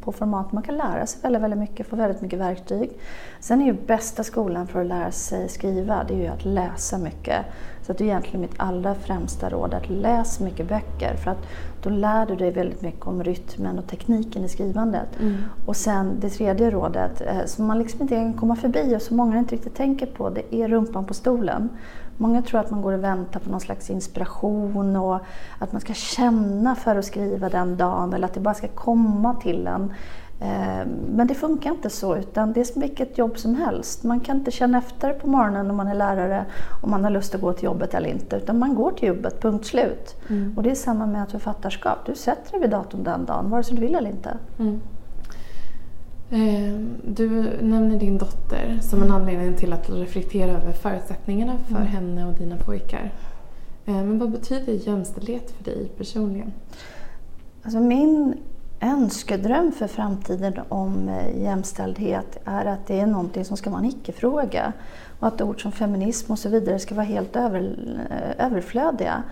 på 0.02 0.12
format. 0.12 0.52
Man 0.52 0.64
kan 0.64 0.78
lära 0.78 1.06
sig 1.06 1.22
väldigt, 1.22 1.42
väldigt 1.42 1.60
mycket, 1.60 1.88
få 1.88 1.96
väldigt 1.96 2.22
mycket 2.22 2.40
verktyg. 2.40 2.92
Sen 3.40 3.62
är 3.62 3.66
ju 3.66 3.74
bästa 3.74 4.24
skolan 4.24 4.68
för 4.68 4.82
att 4.82 4.88
lära 4.88 5.12
sig 5.12 5.50
skriva, 5.50 6.04
det 6.08 6.14
är 6.14 6.18
ju 6.18 6.28
att 6.28 6.46
läsa 6.46 6.98
mycket. 6.98 7.46
Så 7.90 7.94
det 7.94 8.04
är 8.04 8.06
egentligen 8.06 8.42
mitt 8.42 8.54
allra 8.58 8.96
främsta 8.96 9.50
råd, 9.50 9.74
att 9.74 9.90
läs 9.90 10.40
mycket 10.40 10.70
böcker. 10.70 11.16
För 11.16 11.32
att 11.32 11.48
då 11.84 11.90
lär 11.90 12.26
du 12.26 12.36
dig 12.36 12.52
väldigt 12.52 12.82
mycket 12.82 13.08
om 13.08 13.24
rytmen 13.24 13.80
och 13.80 13.88
tekniken 13.88 14.46
i 14.46 14.50
skrivandet. 14.50 15.20
Mm. 15.20 15.36
Och 15.66 15.76
sen 15.76 16.20
det 16.20 16.30
tredje 16.30 16.70
rådet, 16.70 17.22
eh, 17.22 17.46
som 17.46 17.66
man 17.66 17.80
liksom 17.80 18.02
inte 18.02 18.16
kan 18.16 18.34
komma 18.34 18.56
förbi 18.56 18.96
och 18.96 19.02
som 19.02 19.18
många 19.18 19.40
inte 19.40 19.56
riktigt 19.56 19.76
tänker 19.76 20.06
på, 20.06 20.30
det 20.30 20.56
är 20.56 20.68
rumpan 20.68 21.06
på 21.06 21.14
stolen. 21.14 21.70
Många 22.18 22.42
tror 22.42 22.60
att 22.60 22.72
man 22.72 22.82
går 22.82 22.94
och 22.94 23.04
väntar 23.04 23.40
på 23.40 23.50
någon 23.50 23.60
slags 23.60 23.90
inspiration 23.90 24.96
och 24.96 25.20
att 25.60 25.72
man 25.72 25.82
ska 25.82 25.94
känna 25.94 26.76
för 26.76 26.96
att 26.96 27.06
skriva 27.06 27.50
den 27.50 27.78
dagen 27.78 28.14
eller 28.14 28.28
att 28.28 28.34
det 28.34 28.40
bara 28.40 28.54
ska 28.54 28.68
komma 28.68 29.36
till 29.36 29.68
en. 29.68 29.94
Eh, 30.42 30.86
men 31.16 31.28
det 31.28 31.36
funkar 31.36 31.72
inte 31.72 31.90
så, 31.90 32.16
utan 32.16 32.54
det 32.54 32.60
är 32.60 32.64
som 32.64 32.82
vilket 32.82 33.18
jobb 33.18 33.38
som 33.38 33.56
helst. 33.56 34.04
Man 34.04 34.20
kan 34.20 34.38
inte 34.38 34.52
känna 34.52 34.78
efter 34.78 35.14
på 35.14 35.28
morgonen 35.28 35.70
om 35.70 35.78
man 35.78 35.88
är 35.88 35.96
lärare 35.96 36.46
om 36.82 36.92
man 36.92 37.04
har 37.04 37.12
lust 37.12 37.36
att 37.36 37.42
gå 37.42 37.54
till 37.54 37.64
jobbet 37.64 37.94
eller 37.94 38.10
inte, 38.10 38.36
utan 38.36 38.60
man 38.60 38.76
går 38.76 38.92
till 38.92 39.08
jobbet, 39.08 39.42
punkt 39.42 39.66
slut. 39.66 40.16
Mm. 40.30 40.54
Och 40.58 40.64
det 40.64 40.72
är 40.72 40.76
samma 40.76 41.06
med 41.06 41.24
ett 41.24 41.32
författarskap. 41.32 41.98
Du 42.06 42.16
sätter 42.16 42.52
dig 42.52 42.62
vid 42.62 42.70
datorn 42.70 43.04
den 43.04 43.26
dagen, 43.26 43.50
vare 43.50 43.64
sig 43.64 43.76
du 43.76 43.82
vill 43.82 43.96
eller 43.96 44.10
inte. 44.10 44.38
Mm. 44.60 44.80
Eh, 46.32 46.80
du 47.04 47.30
nämner 47.62 48.00
din 48.00 48.18
dotter 48.18 48.80
som 48.82 49.04
en 49.04 49.12
anledning 49.12 49.54
till 49.54 49.74
att 49.74 49.90
reflektera 49.90 50.52
över 50.52 50.72
förutsättningarna 50.72 51.58
för 51.58 51.76
mm. 51.76 51.88
henne 51.88 52.28
och 52.28 52.34
dina 52.34 52.58
pojkar. 52.58 53.12
Eh, 53.86 53.94
men 53.94 54.20
vad 54.20 54.32
betyder 54.32 54.74
jämställdhet 54.74 55.52
för 55.52 55.64
dig 55.64 55.92
personligen? 55.98 56.54
Alltså 57.64 57.80
min 57.80 58.36
önskedröm 58.82 59.72
för 59.72 59.88
framtiden 59.88 60.54
om 60.70 61.10
eh, 61.10 61.44
jämställdhet 61.44 62.38
är 62.46 62.66
att 62.66 62.88
det 62.88 63.00
är 63.00 63.06
någonting 63.06 63.46
som 63.46 63.58
ska 63.58 63.70
vara 63.70 63.80
en 63.80 63.86
icke-fråga 63.86 64.74
och 65.20 65.28
att 65.28 65.42
ord 65.42 65.62
som 65.62 65.72
feminism 65.72 66.32
och 66.32 66.40
så 66.40 66.50
vidare 66.50 66.80
ska 66.80 66.96
vara 66.96 67.06
helt 67.06 67.36
över, 67.36 67.78
eh, 68.10 68.46
överflödiga. 68.46 69.24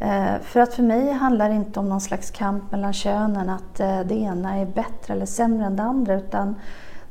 Eh, 0.00 0.40
för 0.42 0.60
att 0.60 0.74
för 0.74 0.82
mig 0.82 1.12
handlar 1.12 1.48
det 1.48 1.54
inte 1.54 1.80
om 1.80 1.88
någon 1.88 2.00
slags 2.00 2.30
kamp 2.30 2.72
mellan 2.72 2.92
könen, 2.92 3.48
att 3.50 3.76
det 4.08 4.14
ena 4.14 4.56
är 4.56 4.66
bättre 4.66 5.14
eller 5.14 5.26
sämre 5.26 5.66
än 5.66 5.76
det 5.76 5.82
andra, 5.82 6.14
utan 6.14 6.54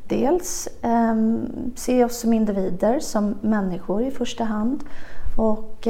dels 0.07 0.67
ehm, 0.81 1.47
se 1.75 2.05
oss 2.05 2.19
som 2.19 2.33
individer, 2.33 2.99
som 2.99 3.35
människor 3.41 4.03
i 4.03 4.11
första 4.11 4.43
hand. 4.43 4.83
och 5.37 5.87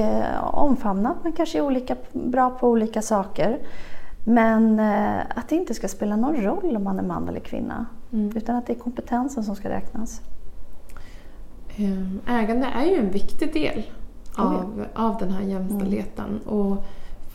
omfamna 0.52 1.10
att 1.10 1.24
man 1.24 1.34
kanske 1.34 1.58
är 1.58 1.62
olika 1.62 1.96
bra 2.14 2.50
på 2.50 2.70
olika 2.70 3.02
saker. 3.02 3.60
Men 4.28 4.80
eh, 4.80 5.20
att 5.36 5.50
det 5.50 5.56
inte 5.56 5.74
ska 5.74 5.88
spela 5.88 6.16
någon 6.16 6.36
roll 6.36 6.76
om 6.76 6.84
man 6.84 7.00
är 7.00 7.04
man 7.04 7.30
eller 7.30 7.40
kvinna. 7.40 7.86
Mm. 8.14 8.38
Utan 8.38 8.56
att 8.56 8.68
det 8.68 8.74
är 8.74 8.78
kompetensen 8.80 9.44
som 9.44 9.56
ska 9.56 9.70
räknas. 9.70 10.22
Ehm, 11.78 12.20
ägande 12.28 12.66
är 12.66 12.86
ju 12.86 12.96
en 12.96 13.12
viktig 13.12 13.54
del 13.54 13.84
av, 14.36 14.86
av 14.94 15.18
den 15.18 15.32
här 15.32 15.42
jämställdheten. 15.42 16.26
Mm. 16.26 16.42
Och 16.48 16.86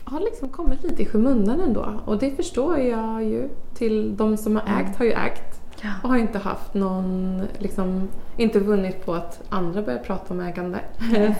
har 0.03 0.19
liksom 0.19 0.49
kommit 0.49 0.83
lite 0.83 1.01
i 1.01 1.05
skymundan 1.05 1.59
ändå. 1.59 1.93
Och 2.05 2.17
det 2.17 2.31
förstår 2.31 2.77
jag 2.77 3.23
ju. 3.23 3.49
Till 3.73 4.17
de 4.17 4.37
som 4.37 4.55
har 4.55 4.81
ägt 4.81 4.97
har 4.97 5.05
ju 5.05 5.11
ägt. 5.11 5.60
Ja. 5.81 5.89
Och 6.03 6.09
har 6.09 6.17
inte 6.17 6.39
haft 6.39 6.73
någon, 6.73 7.41
liksom, 7.57 8.07
inte 8.37 8.59
vunnit 8.59 9.05
på 9.05 9.13
att 9.13 9.41
andra 9.49 9.81
börjar 9.81 9.99
prata 9.99 10.33
om 10.33 10.39
ägande 10.39 10.79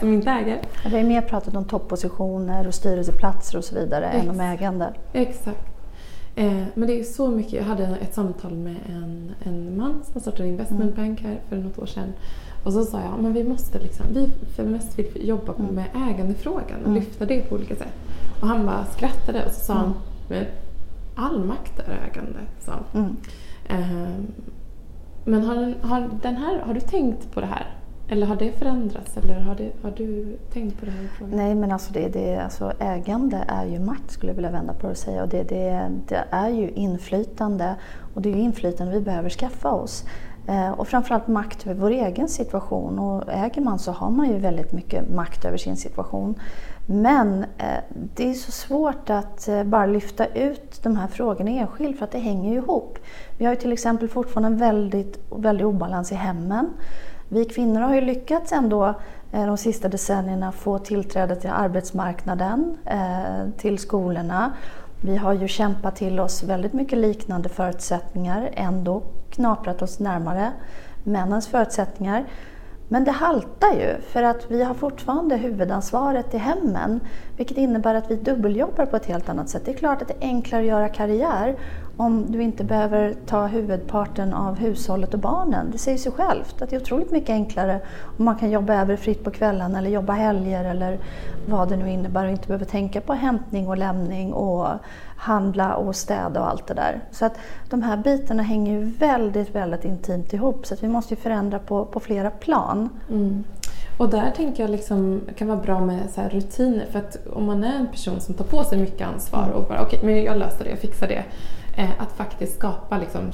som 0.00 0.12
inte 0.12 0.30
äger. 0.30 0.60
Det 0.90 0.98
är 0.98 1.04
mer 1.04 1.20
pratat 1.20 1.56
om 1.56 1.64
toppositioner 1.64 2.66
och 2.66 2.74
styrelseplatser 2.74 3.58
och 3.58 3.64
så 3.64 3.74
vidare 3.74 4.06
Exakt. 4.06 4.24
än 4.24 4.30
om 4.30 4.40
ägande. 4.40 4.94
Exakt. 5.12 5.72
Eh, 6.34 6.62
men 6.74 6.88
det 6.88 7.00
är 7.00 7.04
så 7.04 7.30
mycket. 7.30 7.52
Jag 7.52 7.64
hade 7.64 7.84
ett 7.84 8.14
samtal 8.14 8.52
med 8.52 8.76
en, 8.88 9.32
en 9.42 9.76
man 9.76 9.92
som 10.04 10.14
har 10.14 10.20
startat 10.20 10.40
en 10.40 10.46
investmentbank 10.46 11.20
här 11.20 11.40
för 11.48 11.56
något 11.56 11.78
år 11.78 11.86
sedan. 11.86 12.12
Och 12.64 12.72
så 12.72 12.84
sa 12.84 13.00
jag, 13.00 13.22
men 13.22 13.32
vi 13.32 13.44
måste 13.44 13.78
liksom, 13.78 14.06
vi 14.14 14.28
feminist 14.56 14.98
vill 14.98 15.28
jobba 15.28 15.54
mm. 15.54 15.74
med 15.74 15.84
ägandefrågan 16.08 16.80
och 16.80 16.88
mm. 16.88 16.94
lyfta 16.94 17.24
det 17.24 17.40
på 17.40 17.54
olika 17.54 17.76
sätt. 17.76 17.94
Och 18.40 18.46
han 18.46 18.66
bara 18.66 18.84
skrattade 18.84 19.46
och 19.46 19.52
så 19.52 19.60
sa 19.60 19.74
han, 19.74 19.84
mm. 19.84 19.96
men 20.28 20.44
all 21.14 21.44
makt 21.44 21.78
är 21.78 22.10
ägande. 22.10 22.38
Så. 22.60 22.98
Mm. 22.98 23.16
Ehm, 23.68 24.26
men 25.24 25.44
har, 25.44 25.74
har, 25.82 26.10
den 26.22 26.36
här, 26.36 26.58
har 26.58 26.74
du 26.74 26.80
tänkt 26.80 27.32
på 27.32 27.40
det 27.40 27.46
här? 27.46 27.66
Eller 28.08 28.26
har 28.26 28.36
det 28.36 28.52
förändrats? 28.52 29.16
Eller 29.16 29.40
har, 29.40 29.54
det, 29.54 29.72
har 29.82 29.90
du 29.90 30.36
tänkt 30.52 30.80
på 30.80 30.86
det 30.86 30.90
här? 30.90 31.08
Frågan? 31.18 31.36
Nej, 31.36 31.54
men 31.54 31.72
alltså, 31.72 31.92
det, 31.92 32.08
det, 32.08 32.36
alltså 32.36 32.72
ägande 32.78 33.44
är 33.48 33.66
ju 33.66 33.80
makt 33.80 34.10
skulle 34.10 34.32
jag 34.32 34.36
vilja 34.36 34.50
vända 34.50 34.72
på 34.72 34.86
det 34.86 34.90
och 34.90 34.96
säga. 34.96 35.22
Och 35.22 35.28
det, 35.28 35.42
det, 35.42 35.90
det 36.08 36.24
är 36.30 36.48
ju 36.48 36.70
inflytande 36.70 37.74
och 38.14 38.22
det 38.22 38.28
är 38.28 38.34
ju 38.34 38.40
inflytande 38.40 38.92
vi 38.92 39.00
behöver 39.00 39.30
skaffa 39.30 39.70
oss. 39.70 40.04
Eh, 40.46 40.70
och 40.70 40.88
framförallt 40.88 41.28
makt 41.28 41.66
över 41.66 41.80
vår 41.80 41.90
egen 41.90 42.28
situation. 42.28 42.98
Och 42.98 43.32
äger 43.32 43.62
man 43.62 43.78
så 43.78 43.92
har 43.92 44.10
man 44.10 44.28
ju 44.28 44.38
väldigt 44.38 44.72
mycket 44.72 45.10
makt 45.10 45.44
över 45.44 45.56
sin 45.56 45.76
situation. 45.76 46.34
Men 46.86 47.44
eh, 47.58 47.78
det 47.90 48.30
är 48.30 48.34
så 48.34 48.52
svårt 48.52 49.10
att 49.10 49.48
eh, 49.48 49.64
bara 49.64 49.86
lyfta 49.86 50.26
ut 50.26 50.82
de 50.82 50.96
här 50.96 51.06
frågorna 51.06 51.50
enskilt 51.50 51.98
för 51.98 52.04
att 52.04 52.10
det 52.10 52.18
hänger 52.18 52.50
ju 52.50 52.56
ihop. 52.56 52.98
Vi 53.38 53.44
har 53.44 53.52
ju 53.52 53.60
till 53.60 53.72
exempel 53.72 54.08
fortfarande 54.08 54.48
en 54.48 54.58
väldigt, 54.58 55.18
väldigt 55.30 55.66
obalans 55.66 56.12
i 56.12 56.14
hemmen. 56.14 56.70
Vi 57.28 57.44
kvinnor 57.44 57.80
har 57.80 57.94
ju 57.94 58.00
lyckats 58.00 58.52
ändå 58.52 58.94
eh, 59.32 59.46
de 59.46 59.56
sista 59.56 59.88
decennierna 59.88 60.52
få 60.52 60.78
tillträde 60.78 61.36
till 61.36 61.50
arbetsmarknaden, 61.50 62.76
till 63.56 63.78
skolorna. 63.78 64.52
Vi 65.04 65.16
har 65.16 65.32
ju 65.32 65.48
kämpat 65.48 65.96
till 65.96 66.20
oss 66.20 66.42
väldigt 66.42 66.72
mycket 66.72 66.98
liknande 66.98 67.48
förutsättningar, 67.48 68.50
ändå 68.52 69.02
knaprat 69.30 69.82
oss 69.82 69.98
närmare 69.98 70.52
männens 71.04 71.48
förutsättningar. 71.48 72.24
Men 72.92 73.04
det 73.04 73.10
haltar 73.10 73.72
ju 73.72 74.00
för 74.00 74.22
att 74.22 74.50
vi 74.50 74.62
har 74.62 74.74
fortfarande 74.74 75.36
huvudansvaret 75.36 76.34
i 76.34 76.38
hemmen 76.38 77.00
vilket 77.36 77.56
innebär 77.56 77.94
att 77.94 78.10
vi 78.10 78.16
dubbeljobbar 78.16 78.86
på 78.86 78.96
ett 78.96 79.06
helt 79.06 79.28
annat 79.28 79.48
sätt. 79.48 79.62
Det 79.64 79.70
är 79.70 79.76
klart 79.76 80.02
att 80.02 80.08
det 80.08 80.14
är 80.14 80.28
enklare 80.28 80.62
att 80.62 80.68
göra 80.68 80.88
karriär 80.88 81.56
om 81.96 82.32
du 82.32 82.42
inte 82.42 82.64
behöver 82.64 83.14
ta 83.26 83.46
huvudparten 83.46 84.34
av 84.34 84.58
hushållet 84.58 85.14
och 85.14 85.20
barnen. 85.20 85.70
Det 85.72 85.78
säger 85.78 85.98
sig 85.98 86.12
självt 86.12 86.62
att 86.62 86.70
det 86.70 86.76
är 86.76 86.80
otroligt 86.80 87.10
mycket 87.10 87.30
enklare 87.30 87.80
om 88.18 88.24
man 88.24 88.36
kan 88.36 88.50
jobba 88.50 88.74
över 88.74 88.96
fritt 88.96 89.24
på 89.24 89.30
kvällen 89.30 89.74
eller 89.74 89.90
jobba 89.90 90.12
helger 90.12 90.64
eller 90.64 90.98
vad 91.46 91.68
det 91.68 91.76
nu 91.76 91.90
innebär 91.90 92.24
och 92.24 92.30
inte 92.30 92.46
behöver 92.46 92.64
tänka 92.64 93.00
på 93.00 93.12
hämtning 93.12 93.68
och 93.68 93.78
lämning 93.78 94.32
och 94.32 94.68
handla 95.16 95.74
och 95.74 95.96
städa 95.96 96.40
och 96.40 96.50
allt 96.50 96.66
det 96.66 96.74
där. 96.74 97.00
Så 97.10 97.24
att 97.24 97.38
de 97.70 97.82
här 97.82 97.96
bitarna 97.96 98.42
hänger 98.42 98.72
ju 98.72 98.84
väldigt, 98.84 99.54
väldigt 99.54 99.84
intimt 99.84 100.32
ihop 100.32 100.66
så 100.66 100.74
att 100.74 100.82
vi 100.82 100.88
måste 100.88 101.14
ju 101.14 101.20
förändra 101.20 101.58
på, 101.58 101.84
på 101.84 102.00
flera 102.00 102.30
plan. 102.30 102.88
Mm. 103.10 103.44
Och 103.98 104.08
där 104.08 104.30
tänker 104.36 104.62
jag 104.62 104.70
liksom 104.70 105.20
kan 105.36 105.48
vara 105.48 105.58
bra 105.58 105.80
med 105.80 106.10
så 106.10 106.20
rutiner 106.20 106.86
för 106.90 106.98
att 106.98 107.16
om 107.32 107.44
man 107.44 107.64
är 107.64 107.76
en 107.76 107.86
person 107.86 108.20
som 108.20 108.34
tar 108.34 108.44
på 108.44 108.64
sig 108.64 108.78
mycket 108.78 109.08
ansvar 109.08 109.48
och 109.54 109.64
bara 109.68 109.82
okej, 109.82 109.98
okay, 109.98 110.14
men 110.14 110.24
jag 110.24 110.38
löser 110.38 110.64
det, 110.64 110.70
jag 110.70 110.78
fixar 110.78 111.08
det. 111.08 111.24
Eh, 111.76 111.90
att 111.98 112.12
faktiskt 112.12 112.54
skapa 112.54 112.98
liksom 112.98 113.32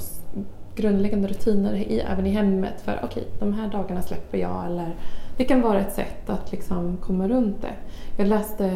grundläggande 0.74 1.28
rutiner 1.28 1.74
i, 1.74 2.00
även 2.00 2.26
i 2.26 2.30
hemmet 2.30 2.80
för 2.80 3.00
okej, 3.04 3.22
okay, 3.22 3.38
de 3.38 3.52
här 3.52 3.68
dagarna 3.68 4.02
släpper 4.02 4.38
jag 4.38 4.66
eller 4.66 4.94
det 5.36 5.44
kan 5.44 5.60
vara 5.60 5.80
ett 5.80 5.92
sätt 5.92 6.30
att 6.30 6.52
liksom 6.52 6.96
komma 6.96 7.28
runt 7.28 7.62
det. 7.62 7.74
Jag 8.16 8.28
läste 8.28 8.66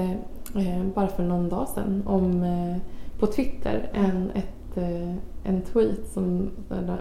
eh, 0.56 0.84
bara 0.94 1.08
för 1.08 1.22
någon 1.22 1.48
dag 1.48 1.68
sedan 1.68 2.02
om 2.06 2.42
eh, 2.42 2.76
på 3.18 3.26
Twitter 3.26 3.90
en, 3.92 4.30
ett, 4.34 4.76
eh, 4.76 5.14
en 5.44 5.62
tweet 5.62 6.06
som 6.12 6.50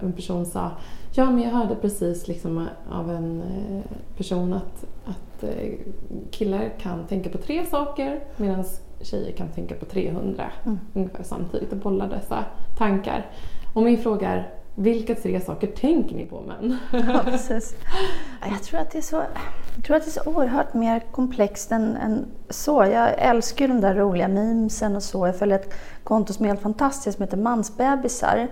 en 0.01 0.13
person 0.13 0.45
sa 0.45 0.71
Ja 1.15 1.31
men 1.31 1.43
jag 1.43 1.51
hörde 1.51 1.75
precis 1.75 2.27
liksom 2.27 2.67
av 2.91 3.11
en 3.11 3.41
eh, 3.41 3.97
person 4.17 4.53
att, 4.53 4.85
att 5.05 5.43
eh, 5.43 5.73
killar 6.31 6.69
kan 6.79 7.07
tänka 7.07 7.29
på 7.29 7.37
tre 7.37 7.65
saker 7.65 8.19
medan 8.37 8.65
tjejer 9.03 9.31
kan 9.31 9.47
tänka 9.47 9.75
på 9.75 9.85
300 9.85 10.51
mm. 10.65 10.79
ungefär 10.93 11.23
samtidigt 11.23 11.71
och 11.71 11.77
bolla 11.77 12.07
dessa 12.07 12.45
tankar. 12.77 13.25
Och 13.73 13.83
min 13.83 13.97
fråga 13.97 14.29
är 14.29 14.53
vilka 14.75 15.15
tre 15.15 15.41
saker 15.41 15.67
tänker 15.67 16.15
ni 16.15 16.25
på 16.25 16.41
män? 16.41 16.77
Ja, 16.91 17.21
precis. 17.25 17.75
Jag 18.49 18.63
tror 18.63 18.79
att 18.79 18.91
det 18.91 18.97
är 18.97 19.01
så, 19.01 19.23
jag 19.75 19.85
tror 19.85 19.97
att 19.97 20.03
det 20.03 20.09
är 20.09 20.23
så 20.23 20.29
oerhört 20.29 20.73
mer 20.73 20.99
komplext 21.11 21.71
än, 21.71 21.95
än 21.95 22.25
så. 22.49 22.85
Jag 22.85 23.13
älskar 23.17 23.67
de 23.67 23.81
där 23.81 23.95
roliga 23.95 24.27
memesen 24.27 24.95
och 24.95 25.03
så. 25.03 25.27
Jag 25.27 25.35
följer 25.35 25.59
ett 25.59 25.73
konto 26.03 26.33
som 26.33 26.45
är 26.45 26.49
helt 26.49 26.61
fantastiskt 26.61 27.17
som 27.17 27.23
heter 27.23 27.37
Mansbebisar 27.37 28.47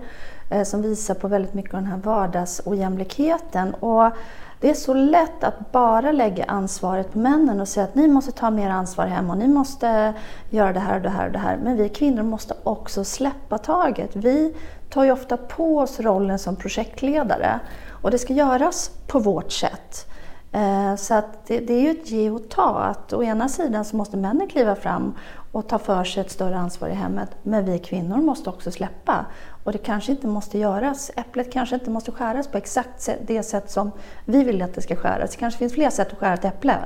eh, 0.50 0.62
som 0.62 0.82
visar 0.82 1.14
på 1.14 1.28
väldigt 1.28 1.54
mycket 1.54 1.74
av 1.74 1.80
den 1.80 1.90
här 1.90 1.98
vardagsojämlikheten. 1.98 3.74
Och 3.74 4.12
det 4.60 4.70
är 4.70 4.74
så 4.74 4.94
lätt 4.94 5.44
att 5.44 5.72
bara 5.72 6.12
lägga 6.12 6.44
ansvaret 6.44 7.12
på 7.12 7.18
männen 7.18 7.60
och 7.60 7.68
säga 7.68 7.84
att 7.84 7.94
ni 7.94 8.08
måste 8.08 8.32
ta 8.32 8.50
mer 8.50 8.70
ansvar 8.70 9.06
hemma 9.06 9.32
och 9.32 9.38
ni 9.38 9.48
måste 9.48 10.14
göra 10.50 10.72
det 10.72 10.80
här 10.80 10.96
och 10.96 11.02
det 11.02 11.08
här 11.08 11.26
och 11.26 11.32
det 11.32 11.38
här. 11.38 11.56
Men 11.56 11.76
vi 11.76 11.88
kvinnor 11.88 12.22
måste 12.22 12.54
också 12.62 13.04
släppa 13.04 13.58
taget. 13.58 14.16
Vi 14.16 14.54
tar 14.90 15.04
ju 15.04 15.12
ofta 15.12 15.36
på 15.36 15.78
oss 15.78 16.00
rollen 16.00 16.38
som 16.38 16.56
projektledare 16.56 17.60
och 18.02 18.10
det 18.10 18.18
ska 18.18 18.32
göras 18.32 18.90
på 19.06 19.18
vårt 19.18 19.52
sätt. 19.52 20.06
Eh, 20.52 20.96
så 20.96 21.14
att 21.14 21.46
det, 21.46 21.60
det, 21.60 21.72
är 21.72 21.80
ju 21.80 21.90
ett 21.90 22.10
ge 22.10 22.30
och 22.30 22.48
ta. 22.48 22.78
Att 22.78 23.12
å 23.12 23.22
ena 23.22 23.48
sidan 23.48 23.84
så 23.84 23.96
måste 23.96 24.16
männen 24.16 24.48
kliva 24.48 24.76
fram 24.76 25.14
och 25.52 25.68
ta 25.68 25.78
för 25.78 26.04
sig 26.04 26.20
ett 26.20 26.30
större 26.30 26.58
ansvar 26.58 26.88
i 26.88 26.94
hemmet. 26.94 27.30
Men 27.42 27.64
vi 27.64 27.78
kvinnor 27.78 28.16
måste 28.16 28.50
också 28.50 28.70
släppa. 28.70 29.26
Och 29.64 29.72
det 29.72 29.78
kanske 29.78 30.12
inte 30.12 30.26
måste 30.26 30.58
göras. 30.58 31.10
Äpplet 31.16 31.52
kanske 31.52 31.74
inte 31.74 31.90
måste 31.90 32.12
skäras 32.12 32.48
på 32.48 32.58
exakt 32.58 33.08
det 33.26 33.42
sätt 33.42 33.70
som 33.70 33.90
vi 34.24 34.44
vill 34.44 34.62
att 34.62 34.74
det 34.74 34.80
ska 34.80 34.96
skäras. 34.96 35.30
Det 35.30 35.36
kanske 35.36 35.58
finns 35.58 35.74
fler 35.74 35.90
sätt 35.90 36.12
att 36.12 36.18
skära 36.18 36.34
ett 36.34 36.44
äpple. 36.44 36.76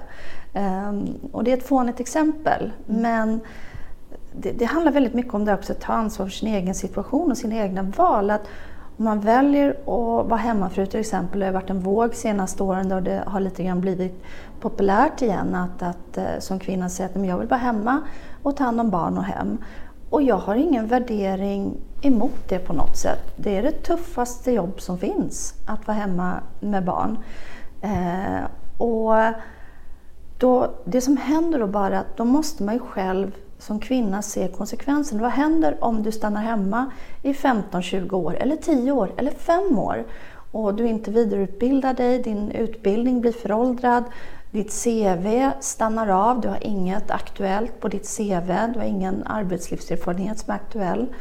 Ehm, 0.55 1.09
och 1.33 1.45
det 1.45 1.53
är 1.53 1.57
ett 1.57 1.69
fånigt 1.69 2.01
exempel. 2.01 2.73
Mm. 2.89 3.03
Men 3.03 3.41
det, 4.33 4.53
det, 4.53 4.65
handlar 4.65 4.93
väldigt 4.93 5.15
mycket 5.15 5.35
om 5.35 5.45
det 5.45 5.55
också, 5.55 5.73
att 5.73 5.81
ta 5.81 5.93
ansvar 5.93 6.27
för 6.27 6.33
sin 6.33 6.49
egen 6.49 6.75
situation 6.75 7.31
och 7.31 7.39
sina 7.39 7.55
egna 7.55 7.83
val. 7.83 8.31
Att 8.31 8.49
om 8.97 9.05
man 9.05 9.21
väljer 9.21 9.71
att 9.71 10.27
vara 10.29 10.37
hemmafru 10.37 10.87
till 10.87 11.01
exempel, 11.01 11.41
det 11.41 11.47
har 11.47 11.53
varit 11.53 11.71
en 11.71 11.81
våg 11.81 12.15
senaste 12.15 12.63
åren 12.63 12.89
då 12.89 13.01
det 13.01 13.25
har 13.27 13.41
lite 13.41 13.65
grann 13.65 13.81
blivit 13.81 14.23
populärt 14.61 15.23
igen 15.23 15.55
att, 15.55 15.83
att 15.83 16.19
eh, 16.19 16.39
som 16.39 16.59
kvinna 16.59 16.89
säga 16.89 17.09
att 17.15 17.27
jag 17.27 17.39
vill 17.39 17.49
vara 17.49 17.61
hemma 17.61 18.01
och 18.43 18.57
ta 18.57 18.65
hand 18.65 18.81
om 18.81 18.91
barn 18.91 19.19
och 19.19 19.25
hem. 19.25 19.59
Och 20.11 20.23
jag 20.23 20.37
har 20.37 20.55
ingen 20.55 20.87
värdering 20.87 21.77
emot 22.03 22.49
det 22.49 22.59
på 22.59 22.73
något 22.73 22.97
sätt. 22.97 23.35
Det 23.37 23.57
är 23.57 23.63
det 23.63 23.83
tuffaste 23.83 24.53
jobb 24.53 24.81
som 24.81 24.99
finns, 24.99 25.55
att 25.67 25.87
vara 25.87 25.97
hemma 25.97 26.35
med 26.61 26.85
barn. 26.85 27.19
Eh, 27.83 28.45
och 28.79 29.15
då, 30.39 30.71
det 30.85 31.01
som 31.01 31.17
händer 31.17 31.59
då 31.59 31.67
bara 31.67 31.99
att 31.99 32.17
då 32.17 32.25
måste 32.25 32.63
man 32.63 32.75
ju 32.75 32.81
själv 32.81 33.33
som 33.65 33.81
kvinna 33.81 34.23
se 34.23 34.49
konsekvensen. 34.49 35.21
Vad 35.21 35.31
händer 35.31 35.85
om 35.85 36.03
du 36.03 36.13
stannar 36.13 36.43
hemma 36.43 36.91
i 37.23 37.33
15-20 37.33 38.13
år, 38.13 38.37
eller 38.41 38.57
10 38.57 38.93
år, 38.93 39.13
eller 39.17 39.31
5 39.31 39.79
år 39.79 40.05
och 40.53 40.75
du 40.75 40.87
inte 40.87 41.11
vidareutbildar 41.11 41.95
dig, 41.95 42.19
din 42.19 42.51
utbildning 42.51 43.21
blir 43.21 43.33
föråldrad, 43.33 44.05
ditt 44.51 44.85
CV 44.85 45.51
stannar 45.61 46.09
av, 46.09 46.41
du 46.41 46.49
har 46.49 46.67
inget 46.67 47.11
aktuellt 47.11 47.81
på 47.81 47.89
ditt 47.89 48.17
CV, 48.17 48.49
du 48.73 48.79
har 48.79 48.87
ingen 48.87 49.23
arbetslivserfarenhet 49.27 50.39
som 50.39 50.51
är 50.51 50.55
aktuell. 50.55 51.15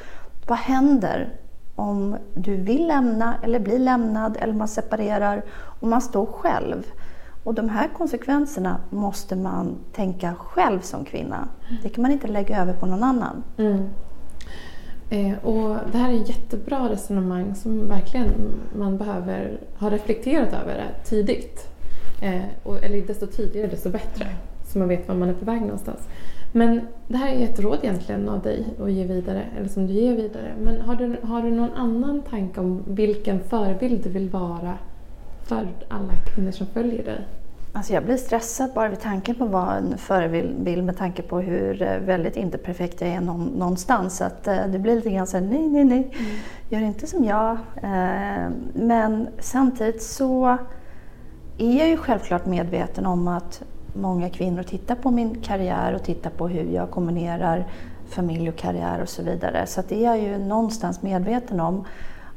Vad 0.47 0.57
händer 0.57 1.29
om 1.75 2.17
du 2.33 2.55
vill 2.55 2.87
lämna 2.87 3.35
eller 3.43 3.59
blir 3.59 3.79
lämnad 3.79 4.37
eller 4.39 4.53
man 4.53 4.67
separerar 4.67 5.43
och 5.51 5.87
man 5.87 6.01
står 6.01 6.25
själv? 6.25 6.83
Och 7.43 7.53
de 7.53 7.69
här 7.69 7.89
konsekvenserna 7.97 8.77
måste 8.89 9.35
man 9.35 9.75
tänka 9.91 10.35
själv 10.35 10.79
som 10.79 11.05
kvinna. 11.05 11.47
Det 11.83 11.89
kan 11.89 12.01
man 12.01 12.11
inte 12.11 12.27
lägga 12.27 12.61
över 12.61 12.73
på 12.73 12.85
någon 12.85 13.03
annan. 13.03 13.43
Mm. 13.57 13.89
Eh, 15.09 15.45
och 15.45 15.75
det 15.91 15.97
här 15.97 16.11
är 16.11 16.21
ett 16.21 16.29
jättebra 16.29 16.89
resonemang 16.89 17.55
som 17.55 17.87
verkligen 17.87 18.29
man 18.77 18.97
behöver 18.97 19.59
ha 19.77 19.89
reflekterat 19.89 20.53
över 20.53 20.93
tidigt. 21.03 21.67
Eh, 22.21 22.41
och, 22.63 22.83
eller 22.83 23.01
desto 23.01 23.27
tidigare 23.27 23.67
desto 23.67 23.89
bättre. 23.89 24.25
så 24.65 24.79
man 24.79 24.87
vet 24.87 25.07
var 25.07 25.15
man 25.15 25.29
är 25.29 25.33
på 25.33 25.45
väg 25.45 25.61
någonstans. 25.61 26.07
Men 26.51 26.81
det 27.07 27.17
här 27.17 27.35
är 27.35 27.43
ett 27.43 27.59
råd 27.59 27.79
egentligen 27.81 28.29
av 28.29 28.41
dig 28.41 28.65
att 28.81 28.91
ge 28.91 29.03
vidare, 29.05 29.43
eller 29.57 29.67
som 29.67 29.87
du 29.87 29.93
ger 29.93 30.15
vidare. 30.15 30.53
Men 30.61 30.81
har 30.81 30.95
du, 30.95 31.15
har 31.23 31.41
du 31.41 31.51
någon 31.51 31.73
annan 31.73 32.21
tanke 32.21 32.59
om 32.59 32.83
vilken 32.87 33.39
förebild 33.39 34.03
du 34.03 34.09
vill 34.09 34.29
vara 34.29 34.77
för 35.43 35.67
alla 35.87 36.13
kvinnor 36.25 36.51
som 36.51 36.67
följer 36.67 37.03
dig? 37.03 37.27
Alltså 37.75 37.93
jag 37.93 38.05
blir 38.05 38.17
stressad 38.17 38.73
bara 38.73 38.89
vid 38.89 38.99
tanken 38.99 39.35
på 39.35 39.43
att 39.43 39.51
vara 39.51 39.75
en 39.75 39.97
förebild 39.97 40.83
med 40.83 40.97
tanke 40.97 41.21
på 41.21 41.39
hur 41.39 41.81
eh, 41.81 41.97
väldigt 41.97 42.35
inte 42.35 42.57
perfekt 42.57 43.01
jag 43.01 43.09
är 43.09 43.21
någonstans. 43.21 44.17
Så 44.17 44.23
att 44.23 44.47
eh, 44.47 44.67
det 44.67 44.79
blir 44.79 44.95
lite 44.95 45.09
grann 45.09 45.27
såhär, 45.27 45.45
nej, 45.45 45.69
nej, 45.69 45.83
nej, 45.83 46.11
mm. 46.19 46.31
gör 46.69 46.81
inte 46.87 47.07
som 47.07 47.23
jag. 47.23 47.51
Eh, 47.83 48.49
men 48.73 49.27
samtidigt 49.39 50.03
så 50.03 50.57
är 51.57 51.79
jag 51.79 51.89
ju 51.89 51.97
självklart 51.97 52.45
medveten 52.45 53.05
om 53.05 53.27
att 53.27 53.63
många 53.93 54.29
kvinnor 54.29 54.63
tittar 54.63 54.95
på 54.95 55.11
min 55.11 55.41
karriär 55.41 55.93
och 55.93 56.03
tittar 56.03 56.29
på 56.29 56.47
hur 56.47 56.73
jag 56.73 56.91
kombinerar 56.91 57.65
familj 58.09 58.49
och 58.49 58.55
karriär 58.55 59.01
och 59.01 59.09
så 59.09 59.23
vidare. 59.23 59.65
Så 59.67 59.81
det 59.89 60.05
är 60.05 60.15
jag 60.15 60.19
ju 60.19 60.37
någonstans 60.37 61.01
medveten 61.01 61.59
om. 61.59 61.85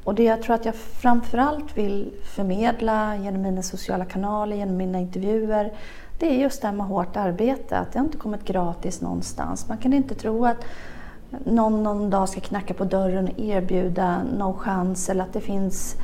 Och 0.06 0.14
det 0.14 0.24
jag 0.24 0.42
tror 0.42 0.54
att 0.54 0.64
jag 0.64 0.74
framförallt 0.74 1.78
vill 1.78 2.12
förmedla 2.34 3.16
genom 3.16 3.42
mina 3.42 3.62
sociala 3.62 4.04
kanaler, 4.04 4.56
genom 4.56 4.76
mina 4.76 4.98
intervjuer, 4.98 5.72
det 6.18 6.26
är 6.26 6.34
just 6.34 6.62
det 6.62 6.68
här 6.68 6.74
med 6.74 6.86
hårt 6.86 7.16
arbete. 7.16 7.78
Att 7.78 7.92
det 7.92 7.98
har 7.98 8.06
inte 8.06 8.18
kommit 8.18 8.44
gratis 8.44 9.00
någonstans. 9.00 9.68
Man 9.68 9.78
kan 9.78 9.92
inte 9.92 10.14
tro 10.14 10.44
att 10.44 10.64
någon 11.44 11.82
någon 11.82 12.10
dag 12.10 12.28
ska 12.28 12.40
knacka 12.40 12.74
på 12.74 12.84
dörren 12.84 13.28
och 13.28 13.40
erbjuda 13.40 14.22
någon 14.38 14.54
chans 14.54 15.08
eller 15.08 15.24
att 15.24 15.32
det 15.32 15.40
finns 15.40 15.96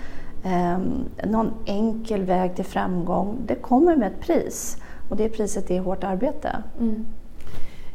eh, 0.44 0.78
någon 1.26 1.52
enkel 1.66 2.22
väg 2.22 2.56
till 2.56 2.64
framgång. 2.64 3.36
Det 3.46 3.54
kommer 3.54 3.96
med 3.96 4.12
ett 4.12 4.20
pris 4.20 4.76
och 5.10 5.16
det 5.16 5.28
priset 5.28 5.70
är 5.70 5.80
hårt 5.80 6.04
arbete. 6.04 6.62
Mm. 6.80 7.06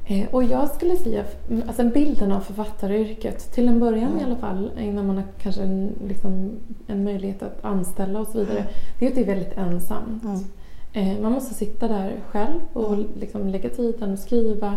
Eh, 0.09 0.27
och 0.31 0.43
jag 0.43 0.69
skulle 0.69 0.95
säga, 0.95 1.23
alltså 1.67 1.83
bilden 1.83 2.31
av 2.31 2.39
författaryrket, 2.39 3.51
till 3.53 3.67
en 3.67 3.79
början 3.79 4.11
mm. 4.11 4.19
i 4.19 4.23
alla 4.23 4.35
fall, 4.35 4.71
innan 4.79 5.07
man 5.07 5.15
har 5.15 5.23
kanske 5.41 5.61
en, 5.61 5.91
liksom, 6.07 6.51
en 6.87 7.03
möjlighet 7.03 7.43
att 7.43 7.65
anställa 7.65 8.19
och 8.19 8.27
så 8.27 8.39
vidare, 8.39 8.59
mm. 8.59 8.71
det 8.99 9.05
är 9.05 9.09
att 9.09 9.15
det 9.15 9.21
är 9.21 9.25
väldigt 9.25 9.57
ensamt. 9.57 10.23
Mm. 10.23 10.39
Eh, 10.93 11.21
man 11.21 11.31
måste 11.31 11.53
sitta 11.53 11.87
där 11.87 12.15
själv 12.31 12.59
och 12.73 12.93
mm. 12.93 13.07
liksom 13.19 13.47
lägga 13.47 13.69
tiden 13.69 14.11
och 14.11 14.19
skriva. 14.19 14.73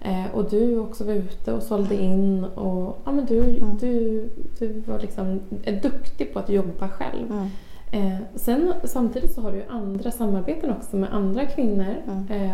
Eh, 0.00 0.34
och 0.34 0.50
du 0.50 0.78
också 0.78 1.04
var 1.04 1.12
ute 1.12 1.52
och 1.52 1.62
sålde 1.62 1.94
in 1.94 2.44
och 2.44 2.98
ja, 3.04 3.12
men 3.12 3.26
du, 3.26 3.40
mm. 3.40 3.76
du, 3.80 4.28
du 4.58 4.82
var 4.86 4.98
liksom, 4.98 5.40
är 5.64 5.80
duktig 5.80 6.32
på 6.32 6.38
att 6.38 6.50
jobba 6.50 6.88
själv. 6.88 7.30
Mm. 7.30 8.16
Sen, 8.34 8.72
samtidigt 8.84 9.34
så 9.34 9.40
har 9.40 9.52
du 9.52 9.56
ju 9.56 9.64
andra 9.68 10.10
samarbeten 10.10 10.72
också 10.72 10.96
med 10.96 11.14
andra 11.14 11.46
kvinnor. 11.46 11.94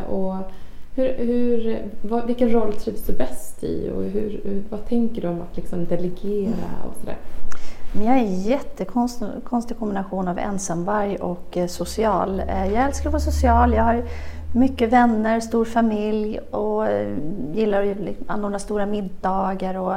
Och 0.08 0.34
hur, 0.98 1.26
hur, 1.26 1.82
vad, 2.02 2.26
vilken 2.26 2.50
roll 2.50 2.72
trivs 2.72 3.02
du 3.02 3.12
bäst 3.12 3.64
i 3.64 3.90
och 3.94 4.02
hur, 4.02 4.62
vad 4.70 4.86
tänker 4.88 5.22
du 5.22 5.28
om 5.28 5.40
att 5.40 5.56
liksom 5.56 5.84
delegera 5.84 6.66
och 6.88 7.00
sådär? 7.00 7.16
jag 7.92 8.04
är 8.04 8.18
en 8.18 8.40
jättekonstig 8.40 9.78
kombination 9.78 10.28
av 10.28 10.38
ensamvarg 10.38 11.16
och 11.16 11.56
eh, 11.56 11.66
social. 11.66 12.40
Eh, 12.40 12.72
jag 12.72 12.84
älskar 12.84 13.08
att 13.08 13.12
vara 13.12 13.20
social. 13.20 13.74
Jag 13.74 13.82
har 13.82 14.04
mycket 14.54 14.92
vänner, 14.92 15.40
stor 15.40 15.64
familj 15.64 16.38
och 16.38 16.86
eh, 16.86 17.16
gillar 17.54 17.82
att 17.82 17.96
anordna 18.26 18.58
stora 18.58 18.86
middagar 18.86 19.74
och 19.74 19.94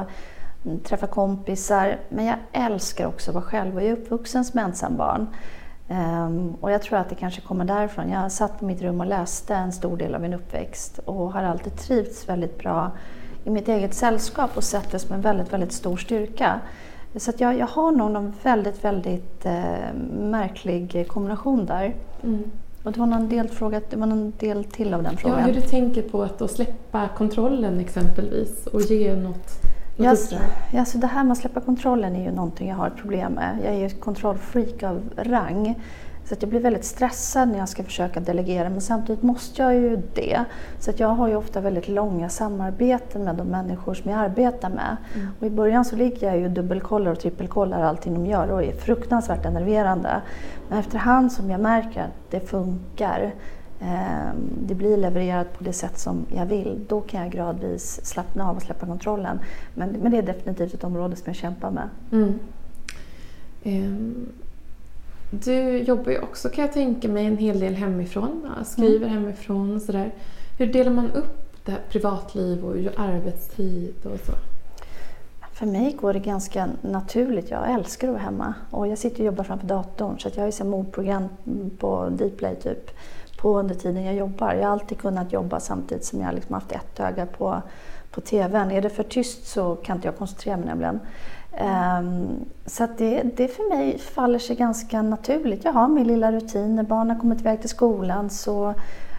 mm, 0.65 0.79
träffa 0.79 1.07
kompisar. 1.07 1.97
Men 2.09 2.25
jag 2.25 2.37
älskar 2.51 3.05
också 3.05 3.31
att 3.31 3.35
vara 3.35 3.45
själv 3.45 3.75
och 3.75 3.81
jag 3.81 3.89
är 3.89 3.93
uppvuxen 3.93 4.45
som 4.45 4.59
ensambarn. 4.59 5.27
Um, 5.91 6.55
och 6.61 6.71
jag 6.71 6.81
tror 6.81 6.99
att 6.99 7.09
det 7.09 7.15
kanske 7.15 7.41
kommer 7.41 7.65
därifrån. 7.65 8.09
Jag 8.09 8.31
satt 8.31 8.59
på 8.59 8.65
mitt 8.65 8.81
rum 8.81 8.99
och 8.99 9.05
läste 9.05 9.55
en 9.55 9.71
stor 9.71 9.97
del 9.97 10.15
av 10.15 10.21
min 10.21 10.33
uppväxt 10.33 10.99
och 11.05 11.33
har 11.33 11.43
alltid 11.43 11.77
trivts 11.77 12.29
väldigt 12.29 12.57
bra 12.59 12.91
i 13.43 13.49
mitt 13.49 13.67
eget 13.67 13.93
sällskap 13.93 14.57
och 14.57 14.63
sett 14.63 14.91
det 14.91 14.99
som 14.99 15.15
en 15.15 15.21
väldigt, 15.21 15.53
väldigt 15.53 15.71
stor 15.71 15.97
styrka. 15.97 16.59
Så 17.15 17.29
att 17.29 17.39
jag, 17.39 17.57
jag 17.57 17.67
har 17.67 17.91
nog 17.91 18.15
en 18.15 18.33
väldigt, 18.43 18.83
väldigt 18.83 19.45
eh, 19.45 19.93
märklig 20.19 21.07
kombination 21.07 21.65
där. 21.65 21.95
Mm. 22.23 22.43
Och 22.83 22.91
det 22.91 22.99
var 22.99 23.07
någon 23.07 23.29
delfråga, 23.29 23.81
det 23.89 23.95
var 23.95 24.07
någon 24.07 24.33
del 24.39 24.63
till 24.63 24.93
av 24.93 25.03
den 25.03 25.17
frågan. 25.17 25.39
Ja, 25.39 25.45
hur 25.45 25.53
du 25.53 25.61
tänker 25.61 26.01
på 26.01 26.23
att 26.23 26.51
släppa 26.51 27.07
kontrollen 27.17 27.79
exempelvis 27.79 28.67
och 28.67 28.81
ge 28.81 29.15
något 29.15 29.70
Ja, 30.03 30.15
ja, 30.71 30.85
så 30.85 30.97
det 30.97 31.07
här 31.07 31.23
med 31.23 31.31
att 31.31 31.37
släppa 31.37 31.61
kontrollen 31.61 32.15
är 32.15 32.23
ju 32.23 32.31
någonting 32.31 32.69
jag 32.69 32.75
har 32.75 32.87
ett 32.87 32.97
problem 32.97 33.33
med. 33.33 33.57
Jag 33.63 33.73
är 33.73 33.79
ju 33.79 33.89
kontrollfreak 33.89 34.83
av 34.83 35.01
rang. 35.17 35.75
Så 36.25 36.33
att 36.33 36.41
jag 36.41 36.49
blir 36.49 36.59
väldigt 36.59 36.85
stressad 36.85 37.49
när 37.49 37.59
jag 37.59 37.69
ska 37.69 37.83
försöka 37.83 38.19
delegera 38.19 38.69
men 38.69 38.81
samtidigt 38.81 39.23
måste 39.23 39.61
jag 39.61 39.75
ju 39.75 40.01
det. 40.13 40.45
Så 40.79 40.89
att 40.89 40.99
jag 40.99 41.07
har 41.07 41.27
ju 41.27 41.35
ofta 41.35 41.61
väldigt 41.61 41.87
långa 41.87 42.29
samarbeten 42.29 43.23
med 43.23 43.35
de 43.35 43.47
människor 43.47 43.93
som 43.93 44.11
jag 44.11 44.19
arbetar 44.19 44.69
med. 44.69 44.97
Mm. 45.15 45.27
Och 45.39 45.47
I 45.47 45.49
början 45.49 45.85
så 45.85 45.95
ligger 45.95 46.27
jag 46.27 46.39
ju 46.39 46.49
dubbelkollar 46.49 47.11
och 47.11 47.19
trippelkollar 47.19 47.81
allting 47.81 48.13
de 48.13 48.25
gör 48.25 48.51
och 48.51 48.63
är 48.63 48.71
fruktansvärt 48.71 49.45
enerverande. 49.45 50.21
Men 50.69 50.79
efterhand 50.79 51.31
som 51.31 51.49
jag 51.49 51.61
märker 51.61 52.01
att 52.01 52.31
det 52.31 52.39
funkar 52.39 53.33
det 54.67 54.75
blir 54.75 54.97
levererat 54.97 55.57
på 55.57 55.63
det 55.63 55.73
sätt 55.73 55.99
som 55.99 56.25
jag 56.35 56.45
vill, 56.45 56.85
då 56.87 57.01
kan 57.01 57.21
jag 57.21 57.31
gradvis 57.31 58.05
slappna 58.05 58.49
av 58.49 58.55
och 58.55 58.61
släppa 58.61 58.85
kontrollen. 58.85 59.39
Men, 59.73 59.89
men 59.89 60.11
det 60.11 60.17
är 60.17 60.21
definitivt 60.21 60.73
ett 60.73 60.83
område 60.83 61.15
som 61.15 61.23
jag 61.25 61.35
kämpar 61.35 61.71
med. 61.71 61.89
Mm. 62.11 62.39
Um, 63.63 64.29
du 65.29 65.77
jobbar 65.77 66.11
ju 66.11 66.19
också 66.19 66.49
kan 66.49 66.65
jag 66.65 66.73
tänka 66.73 67.07
mig 67.07 67.25
en 67.25 67.37
hel 67.37 67.59
del 67.59 67.73
hemifrån, 67.73 68.49
skriver 68.65 69.07
mm. 69.07 69.09
hemifrån 69.09 69.75
och 69.75 69.81
sådär. 69.81 70.11
Hur 70.57 70.73
delar 70.73 70.91
man 70.91 71.11
upp 71.11 71.65
det 71.65 71.71
här 71.71 71.81
privatliv 71.89 72.65
och 72.65 72.75
arbetstid 72.97 73.95
och 74.03 74.19
så? 74.25 74.33
För 75.53 75.65
mig 75.65 75.97
går 76.01 76.13
det 76.13 76.19
ganska 76.19 76.69
naturligt. 76.81 77.49
Jag 77.49 77.71
älskar 77.71 78.07
att 78.07 78.13
vara 78.13 78.23
hemma 78.23 78.53
och 78.69 78.87
jag 78.87 78.97
sitter 78.97 79.19
och 79.19 79.25
jobbar 79.25 79.43
framför 79.43 79.67
datorn 79.67 80.19
så 80.19 80.29
jag 80.35 80.43
har 80.43 80.51
ju 80.51 80.63
mordprogram 80.63 81.29
på 81.79 82.09
Dplay 82.09 82.55
typ 82.55 82.91
på 83.41 83.59
under 83.59 83.75
tiden 83.75 84.03
jag 84.03 84.15
jobbar. 84.15 84.53
Jag 84.53 84.63
har 84.63 84.71
alltid 84.71 84.97
kunnat 84.97 85.33
jobba 85.33 85.59
samtidigt 85.59 86.05
som 86.05 86.21
jag 86.21 86.33
liksom 86.33 86.53
haft 86.53 86.71
ett 86.71 86.99
öga 86.99 87.25
på, 87.25 87.61
på 88.11 88.21
TVn. 88.21 88.71
Är 88.71 88.81
det 88.81 88.89
för 88.89 89.03
tyst 89.03 89.47
så 89.47 89.75
kan 89.75 89.97
inte 89.97 90.07
jag 90.07 90.17
koncentrera 90.17 90.57
mig 90.57 90.65
nämligen. 90.65 90.99
Um, 91.51 92.45
så 92.65 92.87
det, 92.97 93.23
det 93.23 93.47
för 93.47 93.75
mig 93.75 93.99
faller 93.99 94.39
sig 94.39 94.55
ganska 94.55 95.01
naturligt. 95.01 95.65
Jag 95.65 95.73
har 95.73 95.87
min 95.87 96.07
lilla 96.07 96.31
rutin. 96.31 96.75
När 96.75 96.83
barnen 96.83 97.19
kommit 97.19 97.39
iväg 97.39 97.59
till 97.59 97.69
skolan 97.69 98.29
så 98.29 98.73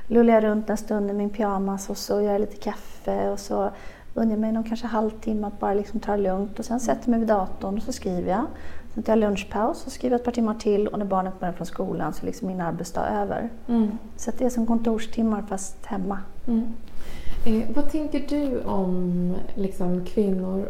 lullar 0.06 0.34
jag 0.34 0.44
runt 0.44 0.70
en 0.70 0.76
stund 0.76 1.10
i 1.10 1.12
min 1.12 1.30
pyjamas 1.30 1.90
och 1.90 1.98
så 1.98 2.20
gör 2.20 2.32
jag 2.32 2.40
lite 2.40 2.56
kaffe 2.56 3.30
och 3.30 3.38
så 3.38 3.70
unnar 4.14 4.32
jag 4.32 4.40
mig 4.40 4.52
någon 4.52 4.64
kanske 4.64 4.86
halvtimme 4.86 5.46
att 5.46 5.60
bara 5.60 5.74
liksom 5.74 6.00
ta 6.00 6.12
det 6.12 6.22
lugnt 6.22 6.58
och 6.58 6.64
sen 6.64 6.80
sätter 6.80 7.00
jag 7.02 7.08
mig 7.08 7.18
vid 7.18 7.28
datorn 7.28 7.76
och 7.76 7.82
så 7.82 7.92
skriver 7.92 8.30
jag. 8.30 8.46
Sen 8.94 9.02
tar 9.02 9.12
jag 9.12 9.20
lunchpaus 9.20 9.86
och 9.86 9.92
skriver 9.92 10.16
ett 10.16 10.24
par 10.24 10.32
timmar 10.32 10.54
till 10.54 10.88
och 10.88 10.98
när 10.98 11.06
barnet 11.06 11.34
kommer 11.38 11.52
från 11.52 11.66
skolan 11.66 12.12
så 12.12 12.22
är 12.22 12.26
liksom 12.26 12.48
min 12.48 12.60
arbetsdag 12.60 13.06
över. 13.06 13.48
Mm. 13.68 13.98
Så 14.16 14.30
det 14.38 14.44
är 14.44 14.50
som 14.50 14.66
kontorstimmar 14.66 15.42
fast 15.48 15.86
hemma. 15.86 16.18
Mm. 16.46 16.72
Eh, 17.46 17.62
vad 17.74 17.90
tänker 17.90 18.24
du 18.28 18.60
om 18.60 19.34
liksom, 19.54 20.04
kvinnor 20.04 20.68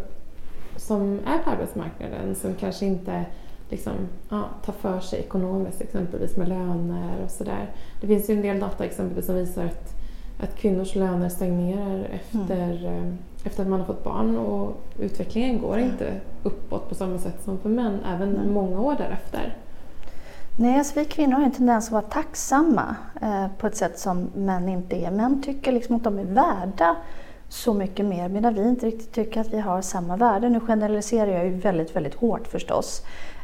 som 0.76 1.20
är 1.26 1.38
på 1.38 1.50
arbetsmarknaden 1.50 2.34
som 2.34 2.54
kanske 2.54 2.86
inte 2.86 3.24
liksom, 3.68 3.92
ja, 4.28 4.44
tar 4.64 4.72
för 4.72 5.00
sig 5.00 5.18
ekonomiskt 5.18 5.80
exempelvis 5.80 6.36
med 6.36 6.48
löner 6.48 7.24
och 7.24 7.30
sådär. 7.30 7.70
Det 8.00 8.06
finns 8.06 8.30
ju 8.30 8.34
en 8.34 8.42
del 8.42 8.60
data 8.60 8.84
exempelvis 8.84 9.26
som 9.26 9.34
visar 9.34 9.64
att, 9.64 9.94
att 10.40 10.56
kvinnors 10.56 10.94
löner 10.94 11.28
stagnerar 11.28 12.04
efter 12.04 12.86
mm. 12.86 13.18
Efter 13.44 13.62
att 13.62 13.68
man 13.68 13.80
har 13.80 13.86
fått 13.86 14.04
barn 14.04 14.38
och 14.38 14.76
utvecklingen 14.98 15.60
går 15.60 15.78
inte 15.78 16.20
uppåt 16.42 16.88
på 16.88 16.94
samma 16.94 17.18
sätt 17.18 17.42
som 17.44 17.58
för 17.58 17.68
män, 17.68 17.98
även 18.14 18.32
Nej. 18.32 18.46
många 18.46 18.80
år 18.80 18.94
därefter. 18.98 19.56
Nej, 20.58 20.78
alltså 20.78 20.98
vi 20.98 21.04
kvinnor 21.04 21.36
har 21.36 21.44
en 21.44 21.52
tendens 21.52 21.86
att 21.86 21.92
vara 21.92 22.02
tacksamma 22.02 22.96
eh, 23.22 23.46
på 23.58 23.66
ett 23.66 23.76
sätt 23.76 23.98
som 23.98 24.30
män 24.34 24.68
inte 24.68 24.96
är. 24.96 25.10
Män 25.10 25.42
tycker 25.42 25.72
liksom 25.72 25.96
att 25.96 26.04
de 26.04 26.18
är 26.18 26.24
värda 26.24 26.96
så 27.48 27.74
mycket 27.74 28.06
mer 28.06 28.28
medan 28.28 28.54
vi 28.54 28.68
inte 28.68 28.86
riktigt 28.86 29.12
tycker 29.12 29.40
att 29.40 29.52
vi 29.52 29.60
har 29.60 29.82
samma 29.82 30.16
värde. 30.16 30.48
Nu 30.48 30.60
generaliserar 30.60 31.30
jag 31.30 31.44
ju 31.44 31.50
väldigt, 31.50 31.96
väldigt 31.96 32.14
hårt 32.14 32.46
förstås. 32.46 33.02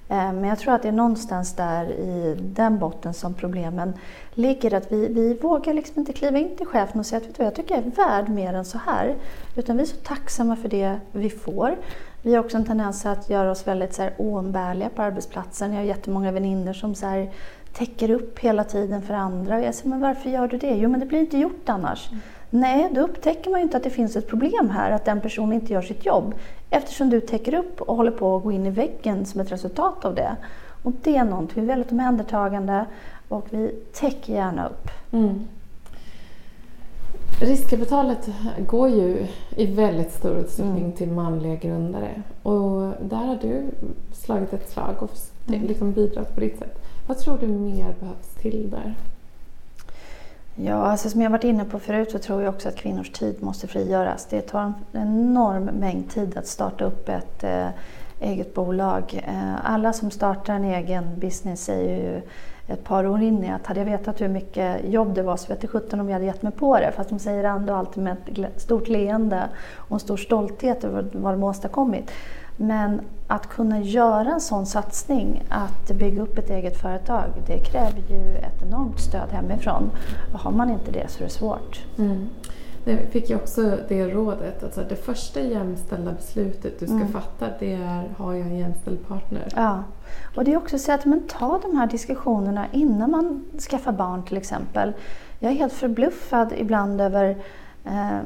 Eh, 0.08 0.32
men 0.32 0.44
jag 0.44 0.58
tror 0.58 0.74
att 0.74 0.82
det 0.82 0.88
är 0.88 0.92
någonstans 0.92 1.56
där 1.56 1.90
i 1.90 2.36
den 2.40 2.78
botten 2.78 3.14
som 3.14 3.34
problemen 3.34 3.92
ligger. 4.30 4.74
Att 4.74 4.92
vi, 4.92 5.08
vi 5.08 5.34
vågar 5.34 5.74
liksom 5.74 6.00
inte 6.00 6.12
kliva 6.12 6.38
in 6.38 6.56
till 6.56 6.66
chefen 6.66 7.00
och 7.00 7.06
säga 7.06 7.20
att 7.20 7.28
vet 7.28 7.36
du, 7.36 7.42
jag 7.42 7.54
tycker 7.54 7.74
jag 7.74 7.86
är 7.86 7.90
värd 7.90 8.28
mer 8.28 8.54
än 8.54 8.64
så 8.64 8.78
här. 8.78 9.16
Utan 9.56 9.76
vi 9.76 9.82
är 9.82 9.86
så 9.86 9.96
tacksamma 9.96 10.56
för 10.56 10.68
det 10.68 11.00
vi 11.12 11.30
får. 11.30 11.76
Vi 12.22 12.34
har 12.34 12.44
också 12.44 12.56
en 12.56 12.64
tendens 12.64 13.06
att 13.06 13.30
göra 13.30 13.50
oss 13.50 13.66
väldigt 13.66 13.94
så 13.94 14.02
här 14.02 14.14
oumbärliga 14.16 14.88
på 14.88 15.02
arbetsplatsen. 15.02 15.72
Jag 15.72 15.78
har 15.78 15.84
jättemånga 15.84 16.32
vänner 16.32 16.72
som 16.72 16.94
så 16.94 17.06
här, 17.06 17.30
täcker 17.72 18.10
upp 18.10 18.38
hela 18.38 18.64
tiden 18.64 19.02
för 19.02 19.14
andra. 19.14 19.56
Och 19.56 19.62
jag 19.64 19.74
säger, 19.74 19.90
men 19.90 20.00
varför 20.00 20.30
gör 20.30 20.48
du 20.48 20.58
det? 20.58 20.76
Jo, 20.76 20.88
men 20.88 21.00
det 21.00 21.06
blir 21.06 21.20
inte 21.20 21.38
gjort 21.38 21.68
annars. 21.68 22.08
Mm. 22.10 22.20
Nej, 22.50 22.88
då 22.94 23.00
upptäcker 23.00 23.50
man 23.50 23.60
ju 23.60 23.64
inte 23.64 23.76
att 23.76 23.82
det 23.84 23.90
finns 23.90 24.16
ett 24.16 24.28
problem 24.28 24.70
här, 24.70 24.90
att 24.90 25.04
den 25.04 25.20
personen 25.20 25.52
inte 25.52 25.72
gör 25.72 25.82
sitt 25.82 26.06
jobb. 26.06 26.34
Eftersom 26.70 27.10
du 27.10 27.20
täcker 27.20 27.54
upp 27.54 27.80
och 27.80 27.96
håller 27.96 28.10
på 28.10 28.36
att 28.36 28.42
gå 28.42 28.52
in 28.52 28.66
i 28.66 28.70
väggen 28.70 29.26
som 29.26 29.40
ett 29.40 29.52
resultat 29.52 30.04
av 30.04 30.14
det. 30.14 30.36
Och 30.82 30.92
det 31.02 31.16
är 31.16 31.24
någonting, 31.24 31.54
vi 31.54 31.62
är 31.62 31.66
väldigt 31.76 31.92
omhändertagande 31.92 32.84
och 33.28 33.46
vi 33.50 33.68
täcker 33.92 34.32
gärna 34.32 34.68
upp. 34.68 34.88
Mm. 35.12 35.44
Riskkapitalet 37.40 38.28
går 38.66 38.88
ju 38.88 39.26
i 39.56 39.66
väldigt 39.66 40.12
stor 40.12 40.36
utsträckning 40.38 40.84
Mm. 40.84 40.92
till 40.92 41.08
manliga 41.12 41.54
grundare 41.54 42.22
och 42.42 42.92
där 43.00 43.16
har 43.16 43.38
du 43.42 43.62
slagit 44.12 44.52
ett 44.52 44.70
slag 44.70 44.94
och 44.98 45.10
Mm. 45.48 45.62
liksom 45.66 45.92
bidragit 45.92 46.34
på 46.34 46.40
ditt 46.40 46.58
sätt. 46.58 46.78
Vad 47.08 47.18
tror 47.18 47.38
du 47.38 47.46
mer 47.46 47.94
behövs 48.00 48.28
till 48.40 48.70
där? 48.70 48.94
Ja, 50.54 50.74
alltså 50.74 51.10
som 51.10 51.20
jag 51.20 51.30
varit 51.30 51.44
inne 51.44 51.64
på 51.64 51.78
förut 51.78 52.10
så 52.10 52.18
tror 52.18 52.42
jag 52.42 52.54
också 52.54 52.68
att 52.68 52.76
kvinnors 52.76 53.10
tid 53.10 53.42
måste 53.42 53.66
frigöras. 53.66 54.26
Det 54.30 54.40
tar 54.40 54.60
en 54.60 54.74
enorm 54.92 55.64
mängd 55.64 56.10
tid 56.10 56.36
att 56.36 56.46
starta 56.46 56.84
upp 56.84 57.08
ett 57.08 57.44
eh, 57.44 57.68
eget 58.20 58.54
bolag. 58.54 59.24
Eh, 59.26 59.66
alla 59.66 59.92
som 59.92 60.10
startar 60.10 60.54
en 60.54 60.64
egen 60.64 61.18
business 61.18 61.64
säger 61.64 61.96
ju 61.96 62.22
ett 62.72 62.84
par 62.84 63.06
år 63.06 63.22
in 63.22 63.44
i 63.44 63.50
att 63.50 63.66
hade 63.66 63.80
jag 63.80 63.84
vetat 63.84 64.20
hur 64.20 64.28
mycket 64.28 64.88
jobb 64.88 65.14
det 65.14 65.22
var 65.22 65.36
så 65.36 65.52
vete 65.52 65.66
sjutton 65.66 66.00
om 66.00 66.08
jag 66.08 66.14
hade 66.14 66.26
gett 66.26 66.42
mig 66.42 66.52
på 66.52 66.78
det. 66.78 66.92
Fast 66.96 67.10
de 67.10 67.18
säger 67.18 67.44
ändå 67.44 67.74
alltid 67.74 68.02
med 68.02 68.16
ett 68.36 68.60
stort 68.60 68.88
leende 68.88 69.48
och 69.74 69.94
en 69.94 70.00
stor 70.00 70.16
stolthet 70.16 70.84
över 70.84 71.06
vad 71.12 71.32
de 71.32 71.42
har 71.42 71.50
åstadkommit. 71.50 72.10
Men 72.60 73.00
att 73.26 73.46
kunna 73.46 73.80
göra 73.80 74.30
en 74.30 74.40
sån 74.40 74.66
satsning, 74.66 75.42
att 75.48 75.90
bygga 75.90 76.22
upp 76.22 76.38
ett 76.38 76.50
eget 76.50 76.80
företag, 76.80 77.24
det 77.46 77.58
kräver 77.58 78.02
ju 78.10 78.36
ett 78.36 78.62
enormt 78.62 79.00
stöd 79.00 79.30
hemifrån. 79.30 79.90
Och 80.32 80.40
har 80.40 80.50
man 80.50 80.70
inte 80.70 80.90
det 80.90 81.10
så 81.10 81.20
är 81.20 81.24
det 81.24 81.30
svårt. 81.32 81.80
Mm. 81.98 82.28
Jag 82.84 82.98
fick 82.98 83.30
ju 83.30 83.36
också 83.36 83.76
det 83.88 84.08
rådet 84.08 84.62
att 84.62 84.74
så 84.74 84.80
här, 84.80 84.88
det 84.88 84.96
första 84.96 85.40
jämställda 85.40 86.12
beslutet 86.12 86.80
du 86.80 86.86
ska 86.86 86.94
Mm. 86.94 87.12
fatta 87.12 87.46
det 87.60 87.72
är 87.72 88.08
har 88.18 88.34
jag 88.34 88.46
en 88.46 88.58
jämställd 88.58 89.08
partner? 89.08 89.48
Ja, 89.56 89.84
och 90.36 90.44
det 90.44 90.52
är 90.52 90.56
också 90.56 90.78
så 90.78 90.92
att 90.92 91.04
men 91.04 91.20
ta 91.28 91.60
de 91.62 91.76
här 91.76 91.86
diskussionerna 91.86 92.66
innan 92.72 93.10
man 93.10 93.44
skaffar 93.70 93.92
barn 93.92 94.22
till 94.22 94.36
exempel. 94.36 94.92
Jag 95.38 95.52
är 95.52 95.56
helt 95.56 95.72
förbluffad 95.72 96.52
ibland 96.56 97.00
över 97.00 97.36
eh, 97.84 98.18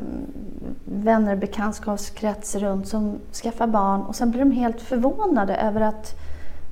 vänner, 0.84 1.36
bekantskapskrets 1.36 2.54
runt 2.54 2.88
som 2.88 3.18
skaffar 3.32 3.66
barn 3.66 4.02
och 4.02 4.16
sen 4.16 4.30
blir 4.30 4.40
de 4.40 4.50
helt 4.50 4.80
förvånade 4.80 5.56
över 5.56 5.80
att 5.80 6.14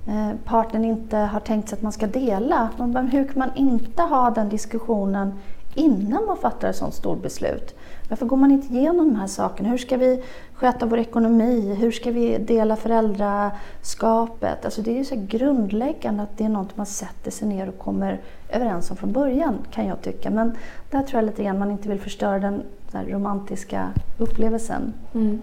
eh, 0.09 0.31
partnern 0.45 0.85
inte 0.85 1.17
har 1.17 1.41
tänkt 1.41 1.69
sig 1.69 1.77
att 1.77 1.83
man 1.83 1.93
ska 1.93 2.07
dela. 2.07 2.69
Man 2.77 2.93
bara, 2.93 3.05
hur 3.05 3.25
kan 3.25 3.39
man 3.39 3.57
inte 3.57 4.03
ha 4.03 4.31
den 4.31 4.49
diskussionen 4.49 5.33
innan 5.75 6.27
man 6.27 6.37
fattar 6.37 6.69
ett 6.69 6.77
sådant 6.77 6.95
stort 6.95 7.23
beslut? 7.23 7.75
Varför 8.09 8.27
går 8.27 8.37
man 8.37 8.51
inte 8.51 8.75
igenom 8.75 9.09
de 9.09 9.17
här 9.21 9.27
sakerna? 9.27 9.69
Hur 9.69 9.79
ska 9.79 9.97
vi 9.97 10.23
sköta 10.55 10.87
vår 10.87 10.99
ekonomi? 10.99 11.75
Hur 11.75 11.91
ska 11.91 12.11
vi 12.11 12.39
dela 12.39 12.77
föräldraskapet? 12.77 14.65
Alltså 14.65 14.83
det 14.83 14.91
är 14.91 14.99
ju 14.99 15.05
så 15.05 15.27
grundläggande 15.29 16.23
att 16.23 16.39
det 16.39 16.45
är 16.45 16.49
något 16.49 16.77
man 16.77 16.87
sätter 16.87 17.31
sig 17.31 17.49
ner 17.49 17.69
och 17.69 17.79
kommer 17.79 18.21
överens 18.53 18.91
om 18.91 18.97
från 18.97 19.13
början, 19.13 19.59
kan 19.71 19.87
jag 19.87 20.03
tycka. 20.03 20.31
Men 20.31 20.57
där 20.91 21.03
tror 21.03 21.23
jag 21.23 21.31
lite 21.31 21.45
grann 21.45 21.59
man 21.59 21.71
inte 21.71 21.89
vill 21.89 22.01
förstöra 22.01 22.39
den 22.39 22.63
romantiska 22.93 23.91
upplevelsen. 24.19 24.93
Mm. 25.15 25.43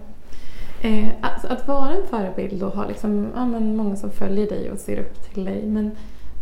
Eh, 0.82 1.08
alltså 1.20 1.46
att 1.46 1.68
vara 1.68 1.90
en 1.90 2.06
förebild 2.10 2.62
och 2.62 2.72
ha 2.72 2.86
liksom, 2.86 3.26
ja, 3.34 3.46
men 3.46 3.76
många 3.76 3.96
som 3.96 4.10
följer 4.10 4.48
dig 4.48 4.70
och 4.70 4.78
ser 4.78 4.98
upp 4.98 5.34
till 5.34 5.44
dig. 5.44 5.66
Men 5.66 5.90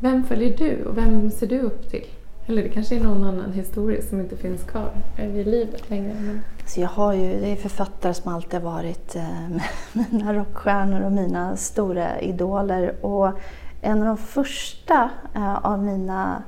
vem 0.00 0.24
följer 0.24 0.56
du 0.56 0.84
och 0.84 0.98
vem 0.98 1.30
ser 1.30 1.46
du 1.46 1.60
upp 1.60 1.90
till? 1.90 2.04
Eller 2.46 2.62
det 2.62 2.68
kanske 2.68 2.96
är 2.96 3.00
någon 3.00 3.24
annan 3.24 3.52
historia 3.52 4.02
som 4.02 4.20
inte 4.20 4.36
finns 4.36 4.62
kvar 4.62 4.90
i 5.18 5.44
livet 5.44 5.90
längre. 5.90 6.14
Men... 6.20 6.40
Så 6.66 6.80
jag 6.80 6.88
har 6.88 7.12
ju, 7.12 7.40
det 7.40 7.52
är 7.52 7.56
författare 7.56 8.14
som 8.14 8.32
alltid 8.32 8.60
har 8.60 8.72
varit 8.72 9.16
eh, 9.16 9.22
mina 10.10 10.34
rockstjärnor 10.34 11.00
och 11.00 11.12
mina 11.12 11.56
stora 11.56 12.20
idoler. 12.20 13.04
Och 13.04 13.30
en 13.80 14.00
av 14.00 14.06
de 14.06 14.16
första 14.16 15.10
eh, 15.34 15.66
av 15.66 15.84
mina 15.84 16.42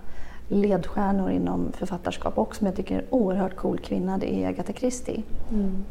ledstjärnor 0.48 1.30
inom 1.30 1.72
författarskap 1.72 2.38
och 2.38 2.56
som 2.56 2.66
jag 2.66 2.76
tycker 2.76 2.94
är 2.94 2.98
en 2.98 3.06
oerhört 3.10 3.56
cool 3.56 3.78
kvinna, 3.78 4.18
det 4.18 4.34
är 4.34 4.48
Agatha 4.48 4.72
Christie. 4.72 5.22
Mm. 5.50 5.84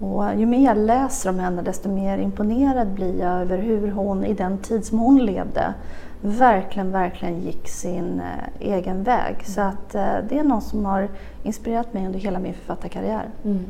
Och 0.00 0.34
ju 0.36 0.46
mer 0.46 0.64
jag 0.64 0.76
läser 0.76 1.30
om 1.30 1.38
henne 1.38 1.62
desto 1.62 1.88
mer 1.88 2.18
imponerad 2.18 2.88
blir 2.88 3.20
jag 3.20 3.40
över 3.40 3.58
hur 3.58 3.90
hon 3.90 4.24
i 4.24 4.34
den 4.34 4.58
tid 4.58 4.84
som 4.84 4.98
hon 4.98 5.26
levde 5.26 5.74
verkligen, 6.20 6.92
verkligen 6.92 7.40
gick 7.40 7.68
sin 7.68 8.20
eh, 8.20 8.74
egen 8.74 9.02
väg. 9.02 9.46
Så 9.46 9.60
att 9.60 9.94
eh, 9.94 10.16
det 10.28 10.38
är 10.38 10.44
någon 10.44 10.62
som 10.62 10.84
har 10.84 11.08
inspirerat 11.42 11.94
mig 11.94 12.06
under 12.06 12.18
hela 12.18 12.38
min 12.38 12.54
författarkarriär. 12.54 13.28
Mm. 13.44 13.64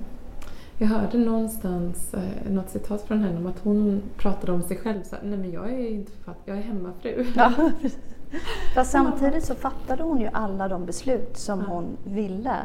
Jag 0.78 0.88
hörde 0.88 1.18
någonstans 1.18 2.14
eh, 2.14 2.52
något 2.52 2.70
citat 2.70 3.02
från 3.02 3.20
henne 3.20 3.38
om 3.38 3.46
att 3.46 3.58
hon 3.62 4.02
pratade 4.16 4.52
om 4.52 4.62
sig 4.62 4.76
själv 4.76 5.02
så 5.02 5.16
här, 5.16 5.22
nej 5.24 5.38
men 5.38 5.52
jag 5.52 5.72
är 5.72 5.90
inte 5.90 6.12
författare, 6.12 6.42
jag 6.44 6.58
är 6.58 6.62
hemmafru. 6.62 7.26
Ja, 7.36 7.52
Fast 8.74 8.90
samtidigt 8.90 9.44
så 9.44 9.54
fattade 9.54 10.02
hon 10.02 10.20
ju 10.20 10.28
alla 10.32 10.68
de 10.68 10.86
beslut 10.86 11.36
som 11.38 11.58
Ja. 11.60 11.64
hon 11.68 11.96
ville 12.04 12.56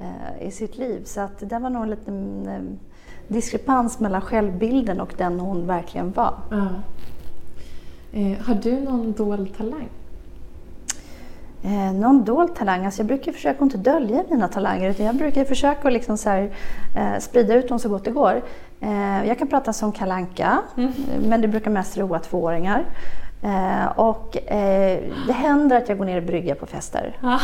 eh, 0.00 0.46
i 0.46 0.50
sitt 0.50 0.78
liv. 0.78 1.02
Så 1.04 1.20
att 1.20 1.38
det 1.50 1.58
var 1.58 1.70
nog 1.70 1.82
en 1.82 1.90
liten 1.90 2.46
eh, 2.48 2.60
diskrepans 3.28 4.00
mellan 4.00 4.20
självbilden 4.20 5.00
och 5.00 5.14
den 5.16 5.40
hon 5.40 5.66
verkligen 5.66 6.12
var. 6.12 6.34
Eh, 8.12 8.38
har 8.46 8.54
du 8.54 8.80
någon 8.80 9.12
dold 9.12 9.56
talang? 9.56 9.88
Eh, 11.62 11.92
någon 11.92 12.24
dold 12.24 12.54
talang? 12.54 12.84
Alltså 12.84 13.00
jag 13.00 13.06
brukar 13.06 13.32
försöka 13.32 13.56
att 13.56 13.62
inte 13.62 13.78
dölja 13.78 14.24
mina 14.30 14.48
talanger 14.48 14.90
utan 14.90 15.06
jag 15.06 15.14
brukar 15.16 15.44
försöka 15.44 15.88
att 15.88 15.92
liksom 15.94 16.18
så 16.18 16.28
här, 16.30 16.50
eh, 16.96 17.18
sprida 17.20 17.54
ut 17.54 17.68
dem 17.68 17.78
så 17.78 17.88
gott 17.88 18.04
det 18.04 18.10
går. 18.10 18.42
Eh, 18.80 19.26
jag 19.26 19.38
kan 19.38 19.48
prata 19.48 19.72
som 19.72 19.92
kalanka, 19.92 20.58
Mm. 20.76 20.92
men 21.28 21.40
det 21.40 21.48
brukar 21.48 21.70
mest 21.70 21.96
roa 21.98 22.18
tvååringar. 22.18 22.84
Eh, 23.42 23.86
och 23.98 24.52
eh, 24.52 25.00
det 25.26 25.32
händer 25.32 25.76
att 25.76 25.88
jag 25.88 25.98
går 25.98 26.04
ner 26.04 26.16
och 26.16 26.22
brygger 26.22 26.54
på 26.54 26.66
fester. 26.66 27.16
Ja. 27.22 27.40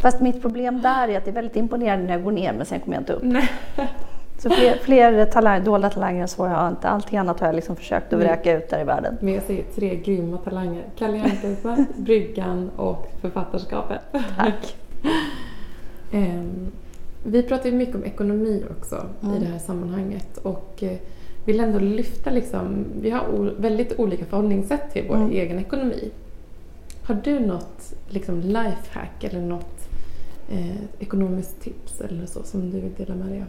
Fast 0.00 0.20
mitt 0.20 0.42
problem 0.42 0.80
där 0.82 1.08
är 1.08 1.18
att 1.18 1.24
det 1.24 1.30
är 1.30 1.34
väldigt 1.34 1.56
imponerande 1.56 2.04
när 2.06 2.12
jag 2.12 2.22
går 2.24 2.32
ner 2.32 2.52
men 2.52 2.66
sen 2.66 2.80
kommer 2.80 2.96
jag 2.96 3.00
inte 3.02 3.12
upp. 3.12 3.22
Nej. 3.22 3.48
Så 4.38 4.50
fler, 4.50 4.76
fler 4.82 5.24
talang, 5.24 5.64
dolda 5.64 5.90
talanger 5.90 6.22
än 6.22 6.28
så 6.28 6.46
har 6.46 6.54
jag 6.62 6.68
inte. 6.68 6.88
Allting 6.88 7.18
annat 7.18 7.40
har 7.40 7.46
jag 7.46 7.54
liksom 7.56 7.76
försökt 7.76 8.12
att 8.12 8.18
vräka 8.20 8.56
ut 8.58 8.68
där 8.70 8.80
i 8.80 8.84
världen. 8.84 9.18
Men 9.20 9.34
jag 9.34 9.42
ser 9.42 9.62
tre 9.74 9.96
grymma 9.96 10.36
talanger. 10.38 10.84
Kalle 10.98 11.22
Anka, 11.22 11.84
bryggan 11.96 12.70
och 12.76 13.06
författarskapet. 13.20 14.00
Tack. 14.36 14.76
Ehm, 16.12 16.72
vi 17.24 17.42
pratar 17.42 17.66
ju 17.70 17.76
mycket 17.76 17.94
om 17.94 18.04
ekonomi 18.04 18.64
också 18.70 19.06
i 19.22 19.26
Mm. 19.26 19.40
det 19.40 19.46
här 19.46 19.58
sammanhanget 19.58 20.38
och 20.38 20.82
eh, 20.82 20.96
vill 21.46 21.60
ändå 21.60 21.78
lyfta 21.78 22.30
liksom, 22.30 22.84
vi 23.00 23.10
har 23.10 23.54
väldigt 23.58 23.98
olika 23.98 24.24
förhållningssätt 24.24 24.92
till 24.92 25.04
vår 25.08 25.16
Mm. 25.16 25.30
egen 25.30 25.58
ekonomi. 25.58 26.10
Har 27.06 27.14
du 27.14 27.40
något 27.40 27.92
liksom 28.08 28.40
lifehack 28.40 29.24
eller 29.24 29.40
något 29.40 29.88
eh, 30.52 30.76
ekonomiskt 30.98 31.60
tips 31.60 32.00
eller 32.00 32.26
så 32.26 32.42
som 32.42 32.70
du 32.70 32.80
vill 32.80 32.94
dela 32.94 33.14
med 33.14 33.26
dig 33.28 33.40
av? 33.40 33.46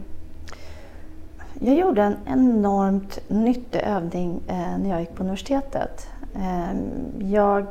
Jag 1.68 1.76
gjorde 1.76 2.02
en 2.02 2.16
enormt 2.28 3.20
nyttig 3.30 3.80
övning 3.84 4.42
eh, 4.48 4.78
när 4.80 4.90
jag 4.90 5.00
gick 5.00 5.16
på 5.16 5.24
universitetet. 5.24 6.08
Eh, 6.36 6.78
jag 7.20 7.68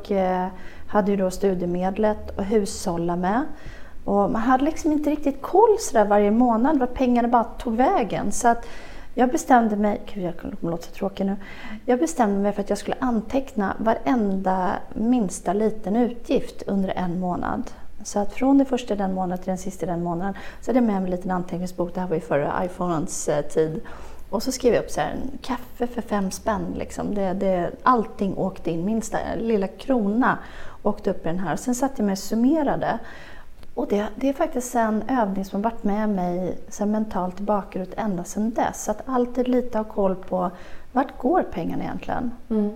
hade 0.88 1.10
ju 1.10 1.16
då 1.16 1.30
studiemedlet 1.30 2.38
att 2.38 2.52
hushålla 2.52 3.16
med. 3.16 3.42
Och 4.04 4.14
man 4.30 4.36
hade 4.36 4.64
liksom 4.64 4.92
inte 4.92 5.10
riktigt 5.10 5.42
koll 5.42 5.76
så 5.80 5.98
där 5.98 6.04
varje 6.04 6.30
månad 6.30 6.78
vart 6.78 6.94
pengarna 6.94 7.28
bara 7.28 7.44
tog 7.44 7.76
vägen. 7.76 8.32
Så 8.32 8.48
att 8.48 8.66
jag 9.18 9.30
bestämde 9.30 9.76
mig, 9.76 10.00
gud 10.14 10.24
jag 10.24 10.36
kommer 10.36 10.54
låta 10.60 10.82
så 10.82 10.90
tråkig 10.90 11.26
nu. 11.26 11.36
Jag 11.84 11.98
bestämde 11.98 12.40
mig 12.40 12.52
för 12.52 12.60
att 12.60 12.70
jag 12.70 12.78
skulle 12.78 12.96
anteckna 13.00 13.76
varenda 13.78 14.76
minsta 14.94 15.52
liten 15.52 15.96
utgift 15.96 16.62
under 16.66 16.88
en 16.88 17.20
månad. 17.20 17.70
Så 18.04 18.18
att 18.18 18.32
från 18.32 18.58
den 18.58 18.66
första 18.66 18.94
den 18.94 19.14
månaden 19.14 19.38
till 19.38 19.48
den 19.48 19.58
sista 19.58 19.86
den 19.86 20.02
månaden 20.02 20.34
så 20.60 20.70
hade 20.70 20.78
jag 20.78 20.86
med 20.86 21.02
mig 21.02 21.04
en 21.04 21.16
liten 21.16 21.30
anteckningsbok. 21.30 21.94
Det 21.94 22.00
här 22.00 22.08
var 22.08 22.14
ju 22.14 22.20
före 22.20 22.52
iPhonens 22.64 23.28
eh, 23.28 23.44
tid. 23.44 23.80
Och 24.30 24.42
så 24.42 24.52
skrev 24.52 24.74
jag 24.74 24.84
upp 24.84 24.90
så 24.90 25.00
här, 25.00 25.10
en 25.10 25.38
kaffe 25.42 25.86
för 25.86 26.02
fem 26.02 26.30
spänn. 26.30 26.74
Liksom. 26.78 27.14
Det, 27.14 27.32
det, 27.32 27.70
allting 27.82 28.36
åkte 28.36 28.70
in, 28.70 28.84
minsta 28.84 29.18
lilla 29.36 29.66
krona 29.66 30.38
åkte 30.82 31.10
upp 31.10 31.26
i 31.26 31.28
den 31.28 31.38
här. 31.38 31.52
Och 31.52 31.60
sen 31.60 31.74
satte 31.74 31.94
jag 31.96 32.06
mig 32.06 32.12
och 32.12 32.18
summerade. 32.18 32.98
Och 33.76 33.86
det, 33.88 34.06
det 34.16 34.28
är 34.28 34.32
faktiskt 34.32 34.74
en 34.74 35.02
övning 35.08 35.44
som 35.44 35.64
har 35.64 35.70
varit 35.70 35.84
med 35.84 36.08
mig 36.08 36.58
här 36.78 36.86
mentalt 36.86 37.36
tillbaka 37.36 37.86
ända 37.96 38.24
sedan 38.24 38.50
dess. 38.50 38.84
Så 38.84 38.90
att 38.90 39.02
alltid 39.06 39.48
lite 39.48 39.78
ha 39.78 39.84
koll 39.84 40.14
på 40.14 40.50
vart 40.92 41.18
går 41.18 41.42
pengarna 41.42 41.84
egentligen? 41.84 42.30
Mm. 42.50 42.70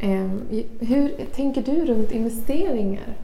Ehm, 0.00 0.42
hur 0.80 1.26
tänker 1.34 1.62
du 1.62 1.86
runt 1.86 2.12
investeringar? 2.12 3.16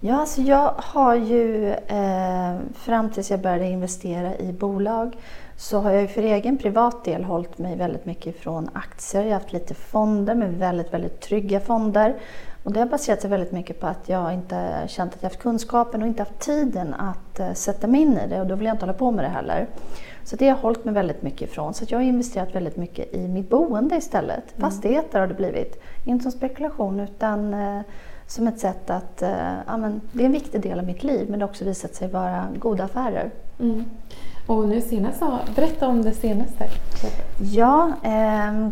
Ja, 0.00 0.20
alltså 0.20 0.40
jag 0.42 0.74
har 0.76 1.14
ju 1.14 1.72
eh, 1.72 2.58
fram 2.74 3.10
tills 3.10 3.30
jag 3.30 3.40
började 3.40 3.66
investera 3.66 4.36
i 4.36 4.52
bolag 4.52 5.16
så 5.56 5.80
har 5.80 5.90
jag 5.90 6.10
för 6.10 6.22
egen 6.22 6.58
privat 6.58 7.04
del 7.04 7.24
hållit 7.24 7.58
mig 7.58 7.76
väldigt 7.76 8.06
mycket 8.06 8.36
ifrån 8.36 8.70
aktier. 8.72 9.22
Jag 9.22 9.28
har 9.28 9.40
haft 9.40 9.52
lite 9.52 9.74
fonder 9.74 10.34
med 10.34 10.58
väldigt, 10.58 10.92
väldigt 10.92 11.20
trygga 11.20 11.60
fonder. 11.60 12.16
Och 12.62 12.72
det 12.72 12.80
har 12.80 12.86
baserat 12.86 13.20
sig 13.20 13.30
väldigt 13.30 13.52
mycket 13.52 13.80
på 13.80 13.86
att 13.86 14.08
jag 14.08 14.34
inte 14.34 14.84
känt 14.86 15.14
att 15.14 15.22
jag 15.22 15.30
haft 15.30 15.42
kunskapen 15.42 16.02
och 16.02 16.08
inte 16.08 16.22
haft 16.22 16.38
tiden 16.38 16.94
att 16.94 17.40
eh, 17.40 17.52
sätta 17.52 17.86
mig 17.86 18.00
in 18.00 18.18
i 18.18 18.28
det 18.28 18.40
och 18.40 18.46
då 18.46 18.54
vill 18.54 18.66
jag 18.66 18.74
inte 18.74 18.84
hålla 18.84 18.98
på 18.98 19.10
med 19.10 19.24
det 19.24 19.28
heller. 19.28 19.66
Så 20.24 20.36
det 20.36 20.48
har 20.48 20.56
jag 20.56 20.62
hållit 20.62 20.84
mig 20.84 20.94
väldigt 20.94 21.22
mycket 21.22 21.42
ifrån. 21.42 21.74
Så 21.74 21.84
jag 21.88 21.98
har 21.98 22.04
investerat 22.04 22.54
väldigt 22.54 22.76
mycket 22.76 23.14
i 23.14 23.28
mitt 23.28 23.50
boende 23.50 23.96
istället. 23.96 24.44
Fastigheter 24.58 25.20
har 25.20 25.26
det 25.26 25.34
blivit. 25.34 25.82
Inte 26.04 26.22
som 26.22 26.32
spekulation 26.32 27.00
utan 27.00 27.54
eh, 27.54 27.80
som 28.26 28.48
ett 28.48 28.58
sätt 28.58 28.90
att, 28.90 29.22
eh, 29.22 29.52
ja, 29.66 29.76
men, 29.76 30.00
det 30.12 30.22
är 30.22 30.26
en 30.26 30.32
viktig 30.32 30.60
del 30.60 30.78
av 30.78 30.84
mitt 30.84 31.02
liv 31.02 31.30
men 31.30 31.38
det 31.38 31.44
har 31.44 31.50
också 31.50 31.64
visat 31.64 31.94
sig 31.94 32.08
vara 32.08 32.46
goda 32.58 32.84
affärer. 32.84 33.30
Mm. 33.60 33.84
Och 34.46 34.68
nu 34.68 34.80
senast, 34.80 35.22
berätta 35.56 35.88
om 35.88 36.02
det 36.02 36.12
senaste 36.12 36.68
Ja, 37.40 37.92
eh, 38.02 38.68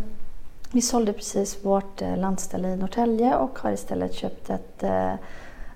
vi 0.72 0.80
sålde 0.80 1.12
precis 1.12 1.64
vårt 1.64 2.02
eh, 2.02 2.16
landställe 2.16 2.68
i 2.68 2.76
Norrtälje 2.76 3.36
och 3.36 3.58
har 3.58 3.70
istället 3.70 4.14
köpt 4.14 4.50
ett 4.50 4.82
eh, 4.82 5.12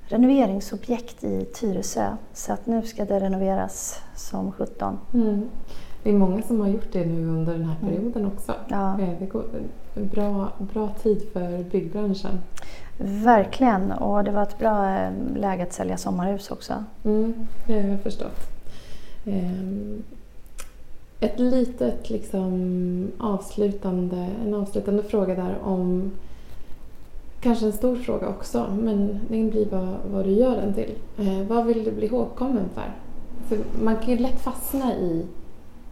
renoveringsobjekt 0.05 1.25
i 1.25 1.45
Tyresö. 1.45 2.17
Så 2.33 2.53
att 2.53 2.67
nu 2.67 2.83
ska 2.83 3.05
det 3.05 3.21
renoveras 3.21 4.03
som 4.17 4.53
17. 4.53 4.99
Mm. 5.15 5.49
Det 6.03 6.11
är 6.11 6.15
många 6.15 6.43
som 6.43 6.61
har 6.61 6.69
gjort 6.69 6.93
det 6.93 7.07
nu 7.07 7.29
under 7.29 7.53
den 7.53 7.65
här 7.65 7.77
mm. 7.83 7.95
perioden 7.95 8.27
också. 8.27 8.55
Ja. 8.69 9.01
Eh, 9.01 9.09
det 9.19 9.27
går 9.27 9.45
bra, 9.95 10.49
bra 10.59 10.89
tid 11.03 11.23
för 11.33 11.65
byggbranschen. 11.65 12.41
Verkligen, 12.99 13.93
och 13.93 14.25
det 14.25 14.31
var 14.31 14.43
ett 14.43 14.59
bra 14.59 15.09
läge 15.37 15.63
att 15.63 15.73
sälja 15.73 15.97
sommarhus 15.97 16.51
också. 16.51 16.85
Mm, 17.05 17.35
det 17.67 17.83
har 17.83 17.89
jag 17.89 18.01
förstått. 18.01 18.41
Ehm, 19.27 20.03
ett 21.23 21.39
litet 21.39 22.11
liksom 22.11 23.13
avslutande, 23.19 24.29
en 24.47 24.55
avslutande 24.55 25.03
fråga 25.03 25.35
där 25.35 25.57
om 25.63 26.13
kanske 27.41 27.67
en 27.67 27.73
stor 27.73 27.97
fråga 27.97 28.29
också, 28.29 28.67
men 28.83 29.21
det 29.29 29.51
blir 29.51 29.67
vad, 29.71 29.97
vad 30.13 30.25
du 30.25 30.31
gör 30.31 30.57
den 30.57 30.75
till. 30.75 30.95
Eh, 31.19 31.47
vad 31.49 31.67
vill 31.67 31.85
du 31.85 31.93
bli 31.93 32.07
ihågkommen 32.07 32.65
för? 32.75 32.93
för? 33.49 33.65
Man 33.83 33.97
kan 33.97 34.11
ju 34.11 34.19
lätt 34.19 34.41
fastna 34.41 34.95
i 34.95 35.27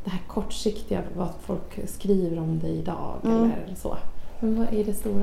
det 0.04 0.10
här 0.10 0.22
kortsiktiga, 0.28 1.02
vad 1.16 1.28
folk 1.40 1.88
skriver 1.88 2.38
om 2.38 2.58
dig 2.58 2.78
idag 2.78 3.14
mm. 3.24 3.36
eller 3.42 3.76
så. 3.76 3.96
Men 4.40 4.58
vad 4.58 4.74
är 4.74 4.84
det 4.84 4.94
stora? 4.94 5.22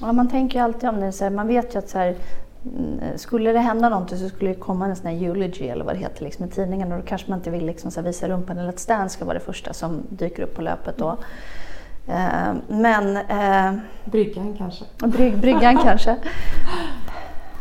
Ja, 0.00 0.12
man 0.12 0.28
tänker 0.28 0.58
ju 0.58 0.64
alltid 0.64 0.88
om 0.88 1.00
det, 1.00 1.12
så 1.12 1.24
här, 1.24 1.30
man 1.30 1.46
vet 1.46 1.74
ju 1.74 1.78
att 1.78 1.88
så 1.88 1.98
här, 1.98 2.16
skulle 3.16 3.52
det 3.52 3.58
hända 3.58 3.88
någonting 3.88 4.18
så 4.18 4.28
skulle 4.28 4.50
det 4.50 4.60
komma 4.60 4.86
en 4.86 4.96
sån 4.96 5.06
här 5.06 5.24
eulogy 5.24 5.68
eller 5.68 5.84
vad 5.84 5.94
det 5.94 5.98
heter 5.98 6.24
liksom, 6.24 6.44
i 6.44 6.48
tidningen 6.48 6.92
och 6.92 6.98
då 6.98 7.04
kanske 7.04 7.30
man 7.30 7.38
inte 7.38 7.50
vill 7.50 7.66
liksom, 7.66 7.90
så 7.90 8.02
visa 8.02 8.28
rumpan 8.28 8.58
eller 8.58 8.68
att 8.68 8.78
Stan 8.78 9.10
ska 9.10 9.24
vara 9.24 9.38
det 9.38 9.44
första 9.44 9.72
som 9.72 10.02
dyker 10.08 10.42
upp 10.42 10.54
på 10.54 10.62
löpet 10.62 10.96
då. 10.96 11.16
Mm. 12.06 12.56
Eh, 12.58 12.62
men... 12.68 13.16
Eh, 13.16 13.80
bryggan 14.04 14.54
kanske? 14.58 14.84
Bryg, 14.98 15.38
bryggan 15.38 15.76
kanske. 15.82 16.16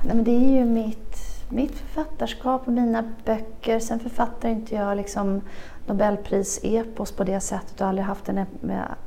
Nej, 0.03 0.15
men 0.15 0.23
det 0.23 0.31
är 0.31 0.51
ju 0.59 0.65
mitt, 0.65 1.17
mitt 1.49 1.75
författarskap 1.75 2.67
och 2.67 2.73
mina 2.73 3.03
böcker. 3.25 3.79
Sen 3.79 3.99
författar 3.99 4.49
inte 4.49 4.75
jag 4.75 4.97
liksom 4.97 5.41
Nobelpris-epos 5.87 7.11
på 7.11 7.23
det 7.23 7.39
sättet 7.39 7.81
och 7.81 7.87
aldrig 7.87 8.05
haft, 8.05 8.25
den, 8.25 8.45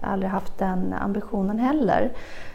aldrig 0.00 0.30
haft 0.30 0.58
den 0.58 0.92
ambitionen 0.92 1.58
heller. 1.58 2.12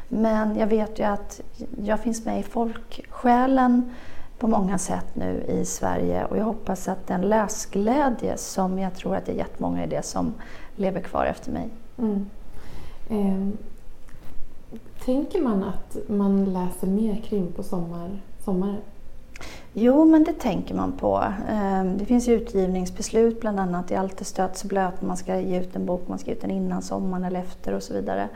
Men 0.08 0.56
jag 0.56 0.68
vet 0.68 1.00
ju 1.00 1.04
att 1.04 1.42
jag 1.84 2.00
finns 2.00 2.26
med 2.26 2.40
i 2.40 2.44
folksjälen 2.44 3.92
på 4.40 4.48
många 4.48 4.78
sätt 4.78 5.06
nu 5.14 5.44
i 5.48 5.66
Sverige 5.66 6.26
och 6.26 6.38
jag 6.38 6.44
hoppas 6.44 6.88
att 6.88 7.08
den 7.08 7.22
läsglädje 7.22 8.38
som 8.38 8.80
jag 8.80 8.96
tror 8.96 9.16
att 9.16 9.26
det 9.26 9.32
är 9.32 9.36
jättemånga 9.36 9.84
i 9.84 9.88
det 9.88 10.06
som 10.06 10.34
lever 10.76 11.02
kvar 11.02 11.26
efter 11.26 11.52
mig. 11.52 11.70
Mm. 11.98 12.30
Eh, 13.10 13.48
tänker 15.06 15.42
man 15.42 15.64
att 15.64 15.98
man 16.10 16.46
läser 16.46 16.88
mer 16.88 17.16
krim 17.16 17.52
på 17.56 17.64
sommar, 17.64 18.22
sommaren? 18.46 18.82
Jo, 19.74 20.06
men 20.06 20.24
det 20.24 20.34
tänker 20.34 20.76
man 20.76 20.92
på. 20.92 21.24
Ehm, 21.50 21.98
det 21.98 22.06
finns 22.06 22.28
utgivningsbeslut 22.28 23.42
bland 23.42 23.60
annat 23.60 23.92
i 23.92 23.96
Allt 23.96 24.22
är 24.22 24.26
stött 24.26 24.58
så 24.58 24.68
blöt. 24.68 25.02
Man 25.02 25.18
ska 25.18 25.40
ge 25.40 25.60
ut 25.60 25.76
en 25.76 25.86
bok, 25.86 26.08
man 26.08 26.20
ska 26.20 26.30
ge 26.30 26.36
ut 26.36 26.42
den 26.42 26.52
innan 26.52 26.82
sommaren 26.82 27.24
eller 27.24 27.40
efter 27.40 27.74
och 27.74 27.84
så 27.84 27.94
vidare. 27.94 28.30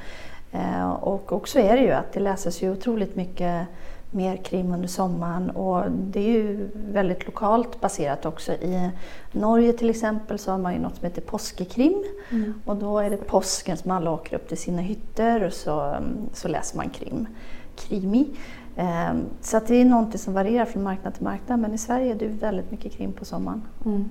Ehm, 0.51 0.91
och 0.91 1.33
också 1.33 1.59
är 1.59 1.77
det 1.77 1.83
ju 1.83 1.91
att 1.91 2.13
det 2.13 2.19
läses 2.19 2.63
ju 2.63 2.71
otroligt 2.71 3.15
mycket 3.15 3.67
mer 4.11 4.37
krim 4.37 4.73
under 4.73 4.87
sommaren 4.87 5.49
och 5.49 5.91
det 5.91 6.19
är 6.19 6.31
ju 6.31 6.69
väldigt 6.73 7.25
lokalt 7.25 7.81
baserat 7.81 8.25
också. 8.25 8.51
I 8.51 8.89
Norge 9.31 9.73
till 9.73 9.89
exempel 9.89 10.39
så 10.39 10.51
har 10.51 10.57
man 10.57 10.73
ju 10.73 10.79
något 10.79 10.95
som 10.95 11.05
heter 11.05 11.21
påskekrim 11.21 12.03
mm. 12.29 12.53
och 12.65 12.75
då 12.75 12.99
är 12.99 13.09
det 13.09 13.17
påsken 13.17 13.77
som 13.77 13.91
alla 13.91 14.11
åker 14.11 14.35
upp 14.35 14.47
till 14.47 14.57
sina 14.57 14.81
hytter 14.81 15.43
och 15.43 15.53
så, 15.53 15.95
så 16.33 16.47
läser 16.47 16.77
man 16.77 16.89
krim. 16.89 17.27
Krimi. 17.75 18.27
Ehm, 18.75 19.21
så 19.41 19.57
att 19.57 19.67
det 19.67 19.75
är 19.75 19.85
någonting 19.85 20.19
som 20.19 20.33
varierar 20.33 20.65
från 20.65 20.83
marknad 20.83 21.13
till 21.13 21.23
marknad 21.23 21.59
men 21.59 21.73
i 21.73 21.77
Sverige 21.77 22.11
är 22.11 22.15
det 22.15 22.27
väldigt 22.27 22.71
mycket 22.71 22.91
krim 22.91 23.11
på 23.11 23.25
sommaren. 23.25 23.61
Mm. 23.85 24.09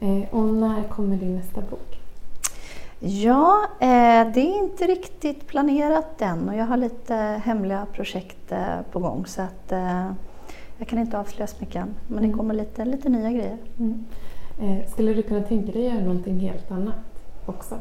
Eh, 0.00 0.34
och 0.34 0.44
när 0.44 0.82
kommer 0.82 1.16
din 1.16 1.36
nästa 1.36 1.60
bok? 1.60 1.95
Ja, 2.98 3.68
eh, 3.80 4.32
det 4.34 4.40
är 4.40 4.58
inte 4.58 4.86
riktigt 4.86 5.46
planerat 5.46 6.22
än 6.22 6.48
och 6.48 6.54
jag 6.54 6.66
har 6.66 6.76
lite 6.76 7.14
hemliga 7.44 7.86
projekt 7.92 8.52
eh, 8.52 8.80
på 8.92 8.98
gång 8.98 9.26
så 9.26 9.42
att 9.42 9.72
jag 10.78 10.88
kan 10.88 10.98
inte 10.98 11.18
avslöja 11.18 11.46
så 11.46 11.56
mycket 11.60 11.76
än. 11.76 11.94
Men 12.08 12.18
mm. 12.18 12.30
det 12.30 12.36
kommer 12.36 12.54
lite, 12.54 12.84
lite 12.84 13.08
nya 13.08 13.30
grejer. 13.30 13.58
Mm. 13.78 14.04
Skulle 14.92 15.14
du 15.14 15.22
kunna 15.22 15.42
tänka 15.42 15.72
dig 15.72 15.86
att 15.86 15.94
göra 15.94 16.04
någonting 16.04 16.40
helt 16.40 16.70
annat 16.70 16.94
också? 17.46 17.74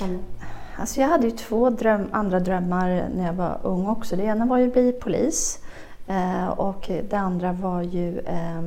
Annat? 0.00 0.20
Alltså 0.80 1.00
jag 1.00 1.08
hade 1.08 1.26
ju 1.26 1.30
två 1.30 1.70
dröm, 1.70 2.08
andra 2.10 2.40
drömmar 2.40 3.08
när 3.16 3.26
jag 3.26 3.32
var 3.32 3.58
ung 3.62 3.86
också. 3.86 4.16
Det 4.16 4.22
ena 4.22 4.46
var 4.46 4.58
ju 4.58 4.66
att 4.66 4.72
bli 4.72 4.92
polis 4.92 5.58
eh, 6.06 6.48
och 6.48 6.90
det 7.10 7.16
andra 7.16 7.52
var 7.52 7.82
ju 7.82 8.18
eh, 8.18 8.62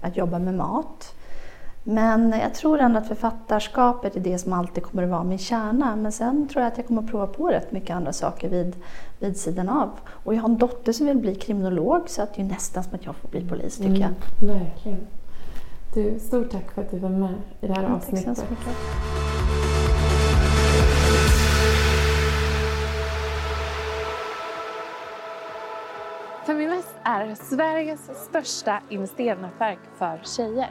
att 0.00 0.16
jobba 0.16 0.38
med 0.38 0.54
mat. 0.54 1.14
Men 1.82 2.30
jag 2.30 2.54
tror 2.54 2.78
ändå 2.78 2.98
att 2.98 3.08
författarskapet 3.08 4.16
är 4.16 4.20
det 4.20 4.38
som 4.38 4.52
alltid 4.52 4.82
kommer 4.82 5.02
att 5.02 5.10
vara 5.10 5.24
min 5.24 5.38
kärna. 5.38 5.96
Men 5.96 6.12
sen 6.12 6.48
tror 6.48 6.62
jag 6.62 6.72
att 6.72 6.78
jag 6.78 6.86
kommer 6.86 7.02
att 7.02 7.10
prova 7.10 7.26
på 7.26 7.48
rätt 7.48 7.72
mycket 7.72 7.96
andra 7.96 8.12
saker 8.12 8.48
vid, 8.48 8.76
vid 9.18 9.36
sidan 9.36 9.68
av. 9.68 9.90
Och 10.08 10.34
jag 10.34 10.40
har 10.40 10.48
en 10.48 10.58
dotter 10.58 10.92
som 10.92 11.06
vill 11.06 11.18
bli 11.18 11.34
kriminolog 11.34 12.02
så 12.06 12.22
att 12.22 12.34
det 12.34 12.42
är 12.42 12.46
nästan 12.46 12.84
som 12.84 12.94
att 12.94 13.06
jag 13.06 13.16
får 13.16 13.28
bli 13.28 13.48
polis 13.48 13.76
tycker 13.76 13.88
mm, 13.88 14.00
jag. 14.40 14.48
Verkligen. 14.48 15.06
Du, 15.94 16.18
stort 16.18 16.50
tack 16.50 16.70
för 16.70 16.82
att 16.82 16.90
du 16.90 16.98
var 16.98 17.10
med 17.10 17.34
i 17.60 17.66
det 17.66 17.72
här 17.72 17.82
ja, 17.82 17.88
avsnittet. 17.88 18.26
Tack 18.26 18.36
så 18.36 18.44
mycket. 18.50 18.76
Feminvest 26.46 26.94
är 27.02 27.34
Sveriges 27.34 28.24
största 28.28 28.80
investeringsnätverk 28.88 29.78
för 29.98 30.20
tjejer. 30.24 30.70